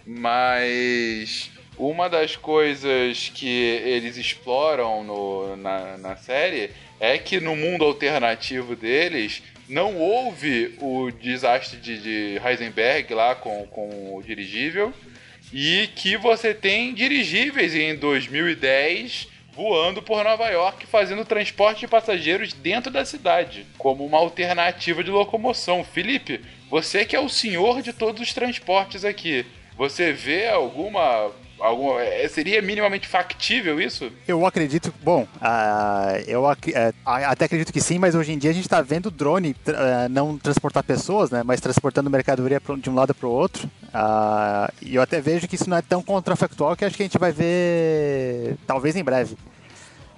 Mas 0.05 1.49
uma 1.77 2.09
das 2.09 2.35
coisas 2.35 3.31
que 3.33 3.47
eles 3.47 4.17
exploram 4.17 5.03
no- 5.03 5.55
na, 5.55 5.97
na 5.97 6.15
série 6.17 6.71
é 6.99 7.17
que 7.17 7.39
no 7.39 7.55
mundo 7.55 7.83
alternativo 7.85 8.75
deles 8.75 9.41
não 9.69 9.95
houve 9.97 10.75
o 10.81 11.09
desastre 11.11 11.77
de, 11.79 11.97
de 12.37 12.41
Heisenberg 12.45 13.13
lá 13.13 13.33
com, 13.35 13.65
com 13.67 14.15
o 14.15 14.21
dirigível 14.21 14.93
e 15.51 15.87
que 15.95 16.17
você 16.17 16.53
tem 16.53 16.93
dirigíveis 16.93 17.73
em 17.75 17.95
2010 17.95 19.27
voando 19.55 20.01
por 20.01 20.23
Nova 20.23 20.49
York 20.49 20.85
fazendo 20.87 21.25
transporte 21.25 21.81
de 21.81 21.87
passageiros 21.87 22.53
dentro 22.53 22.91
da 22.91 23.05
cidade, 23.05 23.65
como 23.77 24.05
uma 24.05 24.17
alternativa 24.17 25.03
de 25.03 25.11
locomoção. 25.11 25.83
Felipe, 25.83 26.41
você 26.69 27.05
que 27.05 27.15
é 27.15 27.19
o 27.19 27.29
senhor 27.29 27.81
de 27.81 27.93
todos 27.93 28.21
os 28.21 28.33
transportes 28.33 29.05
aqui, 29.05 29.45
você 29.77 30.11
vê 30.11 30.47
alguma. 30.47 31.31
Alguma 31.63 32.01
é, 32.01 32.27
seria 32.27 32.61
minimamente 32.61 33.07
factível 33.07 33.79
isso? 33.79 34.11
Eu 34.27 34.45
acredito, 34.45 34.93
bom, 35.03 35.25
ah, 35.41 36.15
eu 36.27 36.45
ac- 36.47 36.73
é, 36.75 36.93
a- 37.05 37.31
até 37.31 37.45
acredito 37.45 37.71
que 37.71 37.79
sim, 37.81 37.97
mas 37.97 38.15
hoje 38.15 38.31
em 38.33 38.37
dia 38.37 38.51
a 38.51 38.53
gente 38.53 38.65
está 38.65 38.81
vendo 38.81 39.09
drone 39.09 39.55
ah, 39.67 40.07
não 40.09 40.37
transportar 40.37 40.83
pessoas, 40.83 41.31
né, 41.31 41.41
mas 41.43 41.59
transportando 41.61 42.09
mercadoria 42.09 42.61
de 42.79 42.89
um 42.89 42.95
lado 42.95 43.13
para 43.15 43.27
o 43.27 43.31
outro. 43.31 43.69
Ah, 43.93 44.69
e 44.81 44.95
eu 44.95 45.01
até 45.01 45.21
vejo 45.21 45.47
que 45.47 45.55
isso 45.55 45.69
não 45.69 45.77
é 45.77 45.81
tão 45.81 46.01
contrafactual 46.01 46.75
que 46.75 46.83
acho 46.85 46.95
que 46.97 47.03
a 47.03 47.05
gente 47.05 47.17
vai 47.17 47.31
ver 47.31 48.55
talvez 48.67 48.95
em 48.95 49.03
breve. 49.03 49.35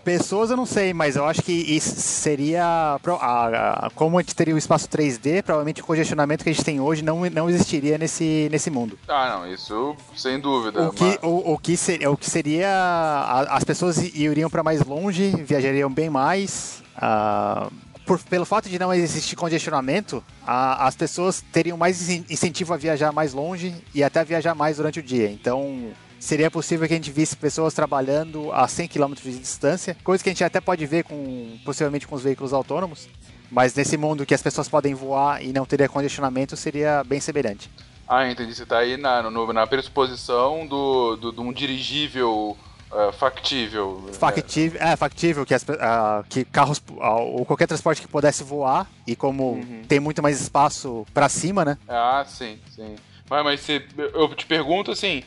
Pessoas 0.06 0.52
eu 0.52 0.56
não 0.56 0.68
sei, 0.68 0.94
mas 0.94 1.16
eu 1.16 1.26
acho 1.26 1.42
que 1.42 1.52
isso 1.52 1.96
seria. 2.00 3.00
pro- 3.02 3.16
a- 3.16 3.88
a- 3.88 3.90
como 3.96 4.20
a 4.20 4.22
gente 4.22 4.36
teria 4.36 4.54
o 4.54 4.58
espaço 4.58 4.88
3D, 4.88 5.42
provavelmente 5.42 5.82
o 5.82 5.84
congestionamento 5.86 6.44
que 6.44 6.50
a 6.52 6.54
gente 6.54 6.64
tem 6.64 6.80
hoje 6.80 7.02
não, 7.04 7.28
não 7.32 7.50
existiria 7.50 7.98
nesse, 7.98 8.48
nesse 8.52 8.70
mundo. 8.70 8.98
Ah, 9.08 9.38
não, 9.40 9.52
isso 9.52 9.96
sem 10.16 10.40
dúvida. 10.40 10.88
O 10.90 10.92
que, 10.94 11.20
o, 11.24 11.54
o 11.54 11.58
que, 11.58 11.76
ser- 11.76 12.08
o 12.08 12.16
que 12.16 12.30
seria. 12.30 12.70
a- 12.70 13.58
As 13.58 13.64
pessoas 13.64 13.98
iriam 13.98 14.50
para 14.50 14.62
mais 14.62 14.86
longe, 14.86 15.32
viajariam 15.44 15.90
bem 15.92 16.10
mais. 16.10 16.84
ah, 16.96 17.68
por- 18.06 18.20
pelo 18.20 18.46
fato 18.46 18.70
de 18.70 18.78
não 18.78 18.94
existir 18.94 19.36
congestionamento, 19.36 20.24
a- 20.46 20.86
as 20.88 20.96
pessoas 20.96 21.44
teriam 21.52 21.76
mais 21.76 22.08
in- 22.10 22.24
incentivo 22.30 22.72
a 22.76 22.78
viajar 22.78 23.12
mais 23.12 23.34
longe 23.34 23.74
e 23.96 24.04
até 24.04 24.24
viajar 24.24 24.54
mais 24.54 24.78
durante 24.78 25.00
o 25.00 25.04
dia. 25.04 25.32
Então. 25.32 25.90
Seria 26.20 26.50
possível 26.50 26.88
que 26.88 26.94
a 26.94 26.98
gente 26.98 27.12
visse 27.12 27.36
pessoas 27.36 27.74
trabalhando 27.74 28.52
a 28.52 28.68
100 28.68 28.88
km 28.88 29.14
de 29.16 29.38
distância, 29.38 29.96
coisa 30.04 30.24
que 30.24 30.30
a 30.30 30.34
gente 30.34 30.44
até 30.44 30.60
pode 30.60 30.86
ver 30.86 31.04
com 31.04 31.58
possivelmente 31.64 32.08
com 32.08 32.16
os 32.16 32.24
veículos 32.24 32.52
autônomos, 32.54 33.08
mas 33.52 33.76
nesse 33.76 33.96
mundo 33.96 34.26
que 34.26 34.34
as 34.34 34.42
pessoas 34.42 34.68
podem 34.68 34.94
voar 34.96 35.44
e 35.44 35.54
não 35.54 35.66
teria 35.66 35.88
congestionamento, 35.88 36.56
seria 36.58 37.04
bem 37.04 37.20
semelhante. 37.20 37.70
Ah, 38.08 38.30
entendi. 38.30 38.54
Você 38.56 38.66
tá 38.66 38.80
aí 38.80 38.98
na, 38.98 39.22
no- 39.30 39.52
na 39.54 39.68
pressuposição 39.68 40.66
do, 40.68 41.16
do, 41.16 41.32
de 41.32 41.40
um 41.42 41.52
dirigível 41.52 42.58
ah, 42.92 43.12
factível. 43.12 44.10
Factível, 44.14 44.80
é, 44.82 44.96
factível 44.96 45.46
que, 45.46 45.54
as 45.54 45.66
ah, 45.80 46.24
que 46.30 46.44
carros 46.46 46.82
ah, 47.02 47.16
ou 47.16 47.46
qualquer 47.46 47.68
transporte 47.68 48.02
que 48.02 48.08
pudesse 48.08 48.44
voar 48.44 48.90
e 49.06 49.16
como 49.16 49.60
tem 49.88 50.00
muito 50.00 50.22
mais 50.24 50.40
espaço 50.42 51.06
pra 51.14 51.28
cima, 51.30 51.66
né? 51.66 51.78
Ah, 51.88 52.24
sim, 52.28 52.60
sim. 52.76 52.96
Mas, 53.30 53.44
mas 53.44 53.60
você, 53.60 53.84
eu 54.14 54.34
te 54.36 54.46
pergunto 54.46 54.92
assim, 54.92 55.24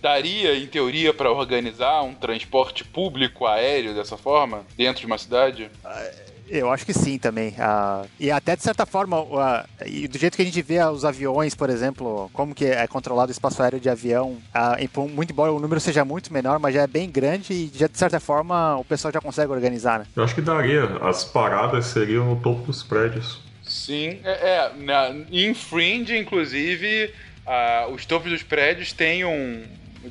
daria 0.00 0.56
em 0.56 0.66
teoria 0.66 1.12
para 1.12 1.30
organizar 1.30 2.02
um 2.02 2.14
transporte 2.14 2.84
público 2.84 3.46
aéreo 3.46 3.94
dessa 3.94 4.16
forma 4.16 4.64
dentro 4.76 5.00
de 5.00 5.06
uma 5.06 5.18
cidade? 5.18 5.70
Eu 6.48 6.70
acho 6.70 6.86
que 6.86 6.94
sim 6.94 7.18
também. 7.18 7.54
Ah, 7.58 8.04
e 8.20 8.30
até 8.30 8.54
de 8.54 8.62
certa 8.62 8.86
forma, 8.86 9.16
ah, 9.36 9.66
e 9.84 10.06
do 10.06 10.16
jeito 10.16 10.36
que 10.36 10.42
a 10.42 10.44
gente 10.44 10.62
vê 10.62 10.80
os 10.84 11.04
aviões, 11.04 11.56
por 11.56 11.68
exemplo, 11.68 12.30
como 12.32 12.54
que 12.54 12.64
é 12.66 12.86
controlado 12.86 13.30
o 13.30 13.32
espaço 13.32 13.60
aéreo 13.60 13.80
de 13.80 13.88
avião, 13.90 14.38
ah, 14.54 14.76
por- 14.92 15.08
muito 15.08 15.32
embora 15.32 15.52
o 15.52 15.58
número 15.58 15.80
seja 15.80 16.04
muito 16.04 16.32
menor, 16.32 16.60
mas 16.60 16.72
já 16.72 16.82
é 16.82 16.86
bem 16.86 17.10
grande 17.10 17.52
e 17.52 17.70
já 17.74 17.88
de 17.88 17.98
certa 17.98 18.20
forma 18.20 18.76
o 18.76 18.84
pessoal 18.84 19.12
já 19.12 19.20
consegue 19.20 19.50
organizar, 19.50 19.98
né? 19.98 20.06
Eu 20.14 20.22
acho 20.22 20.36
que 20.36 20.40
daria. 20.40 20.84
As 21.02 21.24
paradas 21.24 21.86
seriam 21.86 22.24
no 22.26 22.36
topo 22.40 22.62
dos 22.66 22.80
prédios. 22.84 23.40
Sim, 23.64 24.20
é, 24.22 24.30
é 24.30 24.72
na, 24.76 25.10
em 25.32 25.52
Fringe, 25.52 26.16
inclusive, 26.16 27.12
ah, 27.46 27.86
os 27.90 28.04
topos 28.04 28.30
dos 28.30 28.42
prédios 28.42 28.92
têm 28.92 29.24
um. 29.24 29.64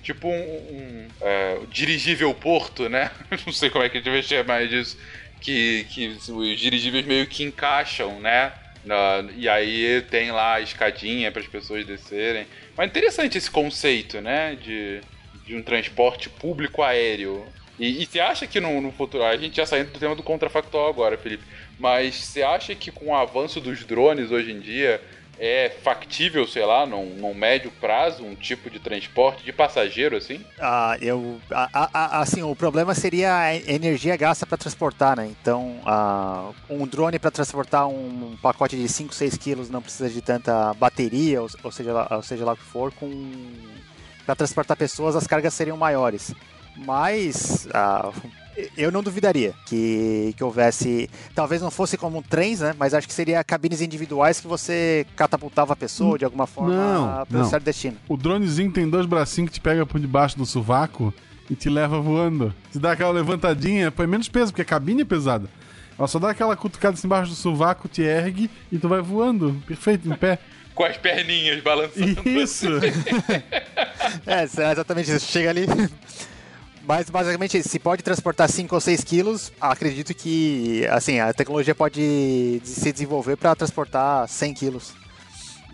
Tipo 0.04 0.28
um, 0.28 0.32
um 0.34 1.08
é, 1.22 1.60
dirigível 1.72 2.34
porto, 2.34 2.90
né? 2.90 3.12
Não 3.46 3.54
sei 3.54 3.70
como 3.70 3.84
é 3.84 3.90
que 3.90 3.98
a 3.98 4.02
gente 4.02 4.10
vai 4.10 4.22
chamar 4.22 4.68
disso. 4.68 4.98
Que, 5.40 5.86
que 5.90 6.08
os 6.08 6.60
dirigíveis 6.60 7.06
meio 7.06 7.28
que 7.28 7.44
encaixam, 7.44 8.20
né? 8.20 8.52
Na- 8.84 9.24
e 9.36 9.48
aí 9.48 10.02
tem 10.10 10.32
lá 10.32 10.56
a 10.56 10.62
escadinha 10.62 11.32
para 11.32 11.42
as 11.42 11.48
pessoas 11.48 11.86
descerem. 11.86 12.46
Mas 12.76 12.90
interessante 12.90 13.38
esse 13.38 13.50
conceito, 13.50 14.20
né? 14.22 14.56
De, 14.56 15.02
de 15.46 15.56
um 15.56 15.62
transporte 15.62 16.30
público 16.30 16.82
aéreo. 16.82 17.46
E, 17.80 18.02
e 18.02 18.06
você 18.06 18.20
acha 18.20 18.48
que 18.48 18.60
no, 18.60 18.82
no 18.82 18.92
futuro. 18.92 19.24
A 19.24 19.38
gente 19.38 19.58
já 19.58 19.66
saindo 19.66 19.92
do 19.92 20.00
tema 20.00 20.16
do 20.16 20.24
contrafactual 20.24 20.90
agora, 20.90 21.18
Felipe. 21.18 21.44
Mas 21.80 22.16
você 22.16 22.42
acha 22.42 22.74
que 22.76 22.92
com 22.92 23.08
o 23.08 23.16
avanço 23.16 23.60
dos 23.62 23.84
drones 23.86 24.32
hoje 24.32 24.52
em 24.52 24.60
dia 24.60 25.02
é 25.40 25.70
factível, 25.84 26.48
sei 26.48 26.66
lá, 26.66 26.86
num, 26.86 27.06
num 27.16 27.34
médio 27.34 27.70
prazo, 27.82 28.24
um 28.24 28.36
tipo 28.36 28.70
de 28.70 28.80
transporte 28.80 29.44
de 29.44 29.52
passageiro 29.52 30.16
assim? 30.16 30.44
Ah, 30.60 30.98
eu, 31.02 31.40
a- 31.52 31.90
a- 31.94 32.20
assim, 32.22 32.42
o 32.42 32.56
problema 32.56 32.94
seria 32.94 33.36
a 33.36 33.56
energia 33.56 34.16
gasta 34.16 34.46
para 34.46 34.58
transportar, 34.58 35.18
né? 35.18 35.28
Então, 35.42 35.80
um 36.70 36.88
drone 36.88 37.20
para 37.20 37.32
transportar 37.32 37.88
um 37.88 38.38
pacote 38.42 38.76
de 38.78 38.88
5, 38.88 39.14
6 39.14 39.38
quilos 39.38 39.70
não 39.70 39.82
precisa 39.82 40.10
de 40.10 40.22
tanta 40.22 40.74
bateria, 40.76 41.42
ou, 41.42 41.50
ou 41.64 41.72
seja, 41.72 41.92
lá, 41.94 42.08
ou 42.12 42.22
seja 42.24 42.46
lá 42.46 42.54
o 42.54 42.58
que 42.58 42.64
for, 42.64 42.92
com 42.94 43.10
para 44.26 44.36
transportar 44.36 44.76
pessoas 44.76 45.16
as 45.16 45.28
cargas 45.28 45.54
seriam 45.54 45.78
maiores. 45.78 46.34
Mas 46.76 47.68
ah, 47.74 48.12
eu 48.78 48.92
não 48.92 49.02
duvidaria 49.04 49.54
que, 49.66 50.34
que 50.38 50.44
houvesse, 50.44 51.10
talvez 51.34 51.62
não 51.62 51.72
fosse 51.72 51.98
como 51.98 52.22
trens, 52.22 52.60
né? 52.62 52.76
Mas 52.78 52.94
acho 52.94 53.08
que 53.08 53.14
seria 53.14 53.44
cabines 53.44 53.82
individuais 53.82 54.40
que 54.40 54.48
você 54.48 55.06
catapultava 55.16 55.74
a 55.74 55.76
pessoa 55.76 56.18
de 56.18 56.26
alguma 56.26 56.48
forma 56.48 56.74
Não, 56.76 57.26
pelo 57.26 57.44
não. 57.44 57.50
certo 57.50 57.64
destino. 57.64 57.98
O 58.08 58.18
dronezinho 58.18 58.72
tem 58.72 58.90
dois 58.90 59.06
bracinhos 59.06 59.50
que 59.50 59.56
te 59.56 59.62
pega 59.62 59.86
por 59.86 60.00
debaixo 60.00 60.38
do 60.38 60.46
sovaco 60.46 61.14
e 61.50 61.56
te 61.56 61.70
leva 61.70 62.00
voando. 62.00 62.54
Te 62.72 62.80
dá 62.80 62.94
aquela 62.94 63.12
levantadinha, 63.12 63.92
põe 63.92 64.08
menos 64.08 64.28
peso, 64.30 64.52
porque 64.52 64.62
a 64.62 64.66
cabine 64.66 65.02
é 65.02 65.06
pesada. 65.06 65.48
Ela 65.98 66.08
só 66.08 66.20
dá 66.20 66.30
aquela 66.32 66.56
cutucada 66.56 66.94
assim 66.96 67.08
embaixo 67.08 67.30
do 67.32 67.36
sovaco, 67.36 67.88
te 67.88 68.02
ergue 68.02 68.50
e 68.72 68.78
tu 68.78 68.90
vai 68.90 69.02
voando. 69.02 69.62
Perfeito, 69.66 70.12
em 70.12 70.16
pé. 70.16 70.40
Com 70.74 70.84
as 70.84 70.98
perninhas 70.98 71.62
balançando. 71.64 72.22
Isso! 72.28 72.68
É, 74.28 74.42
é 74.42 74.72
exatamente 74.72 75.12
isso. 75.12 75.26
Chega 75.32 75.50
ali. 75.50 75.66
Mas 76.88 77.10
basicamente, 77.10 77.62
se 77.64 77.80
pode 77.80 78.04
transportar 78.04 78.48
5 78.50 78.76
ou 78.76 78.82
6 78.82 79.04
quilos, 79.04 79.52
acredito 79.60 80.14
que 80.14 80.86
assim, 80.92 81.20
a 81.20 81.34
tecnologia 81.34 81.74
pode 81.74 82.62
se 82.64 82.92
desenvolver 82.92 83.36
para 83.36 83.56
transportar 83.56 84.28
100 84.28 84.54
quilos. 84.54 84.94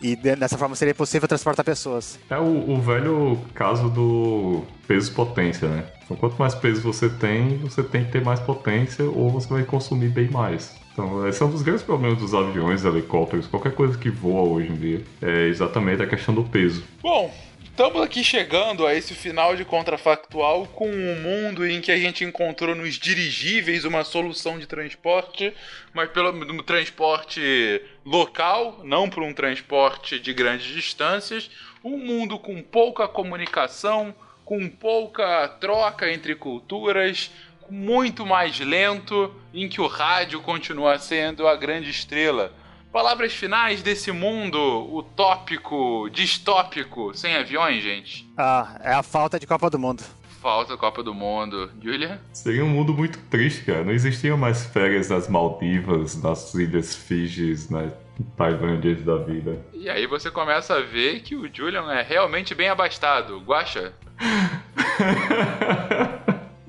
E 0.02 0.16
de- 0.16 0.36
dessa 0.36 0.58
forma 0.58 0.76
seria 0.76 0.96
possível 0.96 1.28
transportar 1.28 1.64
pessoas. 1.64 2.18
É 2.30 2.38
o, 2.38 2.72
o 2.72 2.82
velho 2.82 3.38
caso 3.54 3.88
do 3.90 4.64
peso-potência, 4.88 5.68
né? 5.68 5.84
Então, 6.06 6.18
quanto 6.18 6.38
mais 6.38 6.56
peso 6.56 6.82
você 6.82 7.08
tem, 7.08 7.58
você 7.60 7.84
tem 7.84 8.06
que 8.06 8.12
ter 8.12 8.24
mais 8.24 8.40
potência 8.40 9.06
ou 9.06 9.30
você 9.30 9.48
vai 9.48 9.64
consumir 9.64 10.10
bem 10.10 10.30
mais. 10.30 10.74
Então, 10.94 11.26
esse 11.28 11.42
é 11.42 11.46
um 11.46 11.52
dos 11.52 11.62
grandes 11.62 11.84
problemas 11.84 12.18
dos 12.18 12.34
aviões, 12.34 12.84
helicópteros, 12.84 13.48
qualquer 13.48 13.74
coisa 13.74 13.98
que 13.98 14.10
voa 14.10 14.42
hoje 14.42 14.70
em 14.72 14.76
dia. 14.76 15.02
É 15.22 15.48
exatamente 15.48 16.02
a 16.02 16.08
questão 16.08 16.34
do 16.34 16.44
peso. 16.44 16.84
Bom, 17.02 17.32
estamos 17.72 18.02
aqui 18.02 18.22
chegando 18.22 18.86
a 18.86 18.94
esse 18.94 19.16
final 19.16 19.56
de 19.56 19.64
contrafactual 19.64 20.68
com 20.68 20.90
um 20.90 21.22
mundo 21.22 21.66
em 21.66 21.80
que 21.80 21.92
a 21.92 21.98
gente 21.98 22.24
encontrou 22.24 22.76
nos 22.76 22.96
dirigíveis 22.96 23.86
uma 23.86 24.04
solução 24.04 24.60
de 24.60 24.68
transporte, 24.68 25.54
mas 25.94 26.10
pelo 26.10 26.32
um 26.32 26.62
transporte 26.62 27.82
local, 28.06 28.82
não 28.84 29.10
para 29.10 29.24
um 29.24 29.34
transporte 29.34 30.20
de 30.20 30.34
grandes 30.34 30.68
distâncias. 30.68 31.50
Um 31.84 31.98
mundo 31.98 32.38
com 32.38 32.62
pouca 32.62 33.08
comunicação, 33.08 34.14
com 34.44 34.70
pouca 34.70 35.48
troca 35.48 36.12
entre 36.12 36.36
culturas, 36.36 37.32
muito 37.70 38.26
mais 38.26 38.60
lento, 38.60 39.34
em 39.54 39.70
que 39.70 39.80
o 39.80 39.88
rádio 39.88 40.42
continua 40.42 41.00
sendo 41.00 41.48
a 41.48 41.56
grande 41.56 41.90
estrela. 41.90 42.54
Palavras 42.92 43.34
finais 43.34 43.82
desse 43.82 44.12
mundo 44.12 44.60
utópico, 44.94 46.10
distópico, 46.12 47.14
sem 47.16 47.36
aviões, 47.36 47.82
gente. 47.82 48.30
Ah, 48.38 48.78
é 48.82 48.94
a 48.94 49.02
falta 49.02 49.40
de 49.40 49.48
Copa 49.48 49.70
do 49.70 49.80
Mundo. 49.80 50.04
Falta 50.42 50.76
Copa 50.76 51.02
do 51.02 51.14
Mundo. 51.14 51.72
Julia? 51.82 52.20
Seria 52.34 52.66
um 52.66 52.70
mundo 52.70 52.94
muito 52.94 53.18
triste, 53.30 53.64
cara. 53.64 53.86
Não 53.86 53.94
existiam 53.94 54.38
mais 54.38 54.66
férias 54.66 55.10
nas 55.10 55.30
Maldivas, 55.30 56.22
nas 56.22 56.54
Ilhas 56.54 56.94
Fijis, 56.94 57.70
nas 57.70 57.94
Tailândias 58.36 59.02
da 59.04 59.18
vida. 59.18 59.58
E 59.74 59.90
aí 59.90 60.06
você 60.06 60.30
começa 60.30 60.76
a 60.76 60.82
ver 60.82 61.22
que 61.22 61.36
o 61.36 61.50
Julian 61.54 61.90
é 61.94 62.02
realmente 62.02 62.54
bem 62.54 62.68
abastado. 62.68 63.40
Guaxa? 63.40 63.94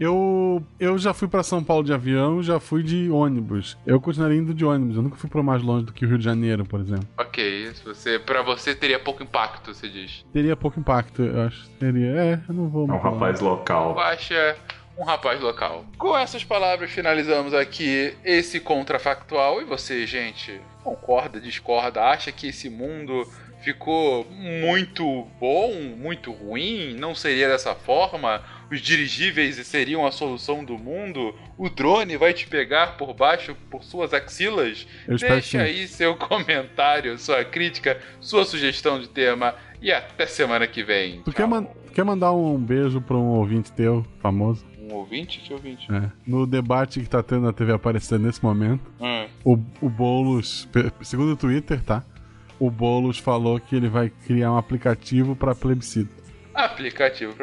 Eu, 0.02 0.60
eu 0.80 0.98
já 0.98 1.14
fui 1.14 1.28
pra 1.28 1.44
São 1.44 1.62
Paulo 1.62 1.84
de 1.84 1.92
avião, 1.92 2.42
já 2.42 2.58
fui 2.58 2.82
de 2.82 3.08
ônibus. 3.08 3.78
Eu 3.86 4.00
continuaria 4.00 4.36
indo 4.36 4.52
de 4.52 4.64
ônibus. 4.64 4.96
Eu 4.96 5.02
nunca 5.02 5.16
fui 5.16 5.30
pra 5.30 5.44
mais 5.44 5.62
longe 5.62 5.86
do 5.86 5.92
que 5.92 6.04
o 6.04 6.08
Rio 6.08 6.18
de 6.18 6.24
Janeiro, 6.24 6.64
por 6.64 6.80
exemplo. 6.80 7.06
Ok, 7.16 7.72
se 7.72 7.84
você, 7.84 8.18
pra 8.18 8.42
você 8.42 8.74
teria 8.74 8.98
pouco 8.98 9.22
impacto, 9.22 9.72
você 9.72 9.88
diz. 9.88 10.24
Teria 10.32 10.56
pouco 10.56 10.80
impacto, 10.80 11.22
eu 11.22 11.42
acho. 11.42 11.70
Teria. 11.78 12.16
É, 12.16 12.40
eu 12.48 12.52
não 12.52 12.68
vou. 12.68 12.88
É 12.88 12.92
um 12.92 12.98
rapaz 12.98 13.38
local. 13.38 13.94
Guaxa, 13.94 14.56
um 14.98 15.04
rapaz 15.04 15.40
local. 15.40 15.84
Com 15.96 16.18
essas 16.18 16.42
palavras 16.42 16.90
finalizamos 16.90 17.54
aqui 17.54 18.12
esse 18.24 18.58
contrafactual. 18.58 19.62
E 19.62 19.64
você, 19.64 20.04
gente, 20.04 20.60
concorda, 20.82 21.40
discorda, 21.40 22.02
acha 22.02 22.32
que 22.32 22.48
esse 22.48 22.68
mundo 22.68 23.24
ficou 23.62 24.26
muito 24.28 25.28
bom, 25.38 25.72
muito 25.96 26.32
ruim? 26.32 26.96
Não 26.98 27.14
seria 27.14 27.48
dessa 27.48 27.72
forma? 27.76 28.42
Os 28.72 28.80
dirigíveis 28.80 29.56
seriam 29.66 30.06
a 30.06 30.10
solução 30.10 30.64
do 30.64 30.78
mundo? 30.78 31.34
O 31.58 31.68
drone 31.68 32.16
vai 32.16 32.32
te 32.32 32.46
pegar 32.48 32.96
por 32.96 33.12
baixo 33.12 33.54
por 33.70 33.84
suas 33.84 34.14
axilas? 34.14 34.86
Eu. 35.06 35.18
Deixa 35.18 35.60
aí 35.60 35.86
seu 35.86 36.16
comentário, 36.16 37.18
sua 37.18 37.44
crítica, 37.44 38.00
sua 38.18 38.46
sugestão 38.46 38.98
de 38.98 39.08
tema 39.10 39.54
e 39.82 39.92
até 39.92 40.24
semana 40.26 40.66
que 40.66 40.82
vem. 40.82 41.20
Tu 41.22 41.32
quer, 41.32 41.46
man- 41.46 41.66
quer 41.92 42.02
mandar 42.04 42.32
um 42.32 42.56
beijo 42.58 42.98
pra 43.02 43.16
um 43.16 43.28
ouvinte 43.36 43.70
teu, 43.72 44.06
famoso? 44.20 44.64
Um 44.80 44.94
ouvinte? 44.94 45.40
Que 45.40 45.52
ouvinte? 45.52 45.86
É. 45.92 46.10
No 46.26 46.46
debate 46.46 46.98
que 47.00 47.08
tá 47.08 47.22
tendo 47.22 47.42
na 47.42 47.52
TV 47.52 47.72
aparecendo 47.74 48.24
nesse 48.24 48.42
momento, 48.42 48.90
Hum. 48.98 49.26
o, 49.44 49.58
o 49.82 49.90
Boulos, 49.90 50.66
segundo 51.02 51.32
o 51.32 51.36
Twitter, 51.36 51.82
tá? 51.82 52.02
O 52.58 52.70
Boulos 52.70 53.18
falou 53.18 53.60
que 53.60 53.76
ele 53.76 53.88
vai 53.88 54.08
criar 54.08 54.52
um 54.52 54.56
aplicativo 54.56 55.36
pra 55.36 55.54
plebiscito. 55.54 56.21
Aplicativo 56.54 57.34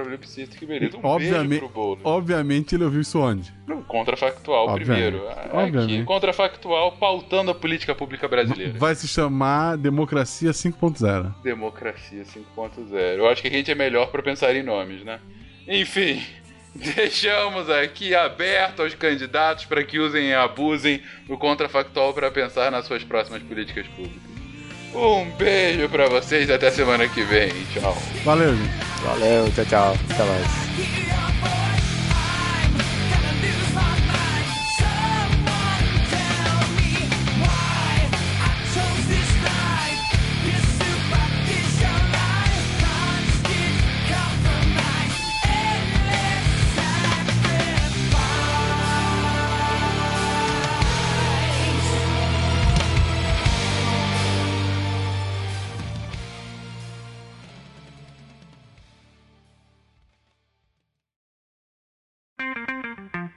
que 0.57 0.65
beleza. 0.65 0.97
Um 0.97 1.05
obviamente, 1.05 1.49
beijo 1.49 1.69
pro 1.69 1.69
Bolo. 1.69 1.99
obviamente 2.03 2.75
ele 2.75 2.83
ouviu 2.83 3.01
isso 3.01 3.19
onde? 3.19 3.51
No 3.67 3.81
Contrafactual 3.83 4.67
Obviamente. 4.67 5.11
primeiro. 5.11 5.29
Aqui, 5.29 5.49
Obviamente. 5.51 6.05
Contrafactual 6.05 6.91
pautando 6.93 7.51
a 7.51 7.55
política 7.55 7.95
pública 7.95 8.27
brasileira. 8.27 8.77
Vai 8.77 8.93
se 8.95 9.07
chamar 9.07 9.77
Democracia 9.77 10.51
5.0. 10.51 11.33
Democracia 11.43 12.23
5.0. 12.23 12.91
Eu 13.17 13.27
acho 13.27 13.41
que 13.41 13.47
a 13.47 13.51
gente 13.51 13.71
é 13.71 13.75
melhor 13.75 14.07
para 14.11 14.21
pensar 14.21 14.55
em 14.55 14.63
nomes, 14.63 15.03
né? 15.03 15.19
Enfim, 15.67 16.21
deixamos 16.75 17.69
aqui 17.69 18.13
aberto 18.13 18.81
aos 18.81 18.93
candidatos 18.93 19.65
para 19.65 19.83
que 19.83 19.99
usem 19.99 20.29
e 20.29 20.33
abusem 20.33 21.01
do 21.27 21.37
Contrafactual 21.37 22.13
para 22.13 22.29
pensar 22.29 22.71
nas 22.71 22.85
suas 22.85 23.03
próximas 23.03 23.41
políticas 23.43 23.87
públicas. 23.87 24.29
Um 24.93 25.29
beijo 25.37 25.87
para 25.89 26.07
vocês 26.07 26.49
até 26.49 26.71
semana 26.71 27.07
que 27.07 27.21
vem. 27.21 27.49
Tchau. 27.73 27.95
Valeu, 28.23 28.55
gente. 28.55 28.88
Valeu, 29.03 29.51
tchau, 29.51 29.65
tchau. 29.65 29.93
Até 30.09 30.23
mais. 30.23 31.08